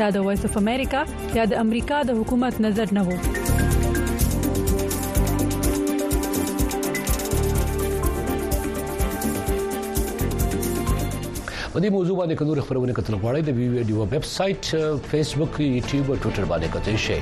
دا 0.00 0.06
د 0.16 0.26
وایس 0.30 0.42
اف 0.48 0.54
امریکا 0.62 1.00
یا 1.40 1.44
د 1.52 1.62
امریکا 1.66 1.98
د 2.10 2.18
حکومت 2.22 2.54
نظر 2.66 2.86
نه 2.98 3.02
وو 3.10 3.16
په 11.80 11.84
دې 11.84 11.90
موضوع 11.92 12.16
باندې 12.16 12.34
کوم 12.36 12.60
خبرونه 12.68 12.92
کتل 12.96 13.14
غواړئ 13.20 13.40
د 13.42 13.50
وی 13.58 13.66
ویډیو 13.68 14.04
ویب 14.12 14.24
سټ 14.30 15.02
فیسبوک 15.10 15.60
یوټیوب 15.60 16.08
او 16.10 16.16
ټوئیټر 16.22 16.44
باندې 16.50 16.72
کتئ 16.74 16.96
شئ 17.04 17.18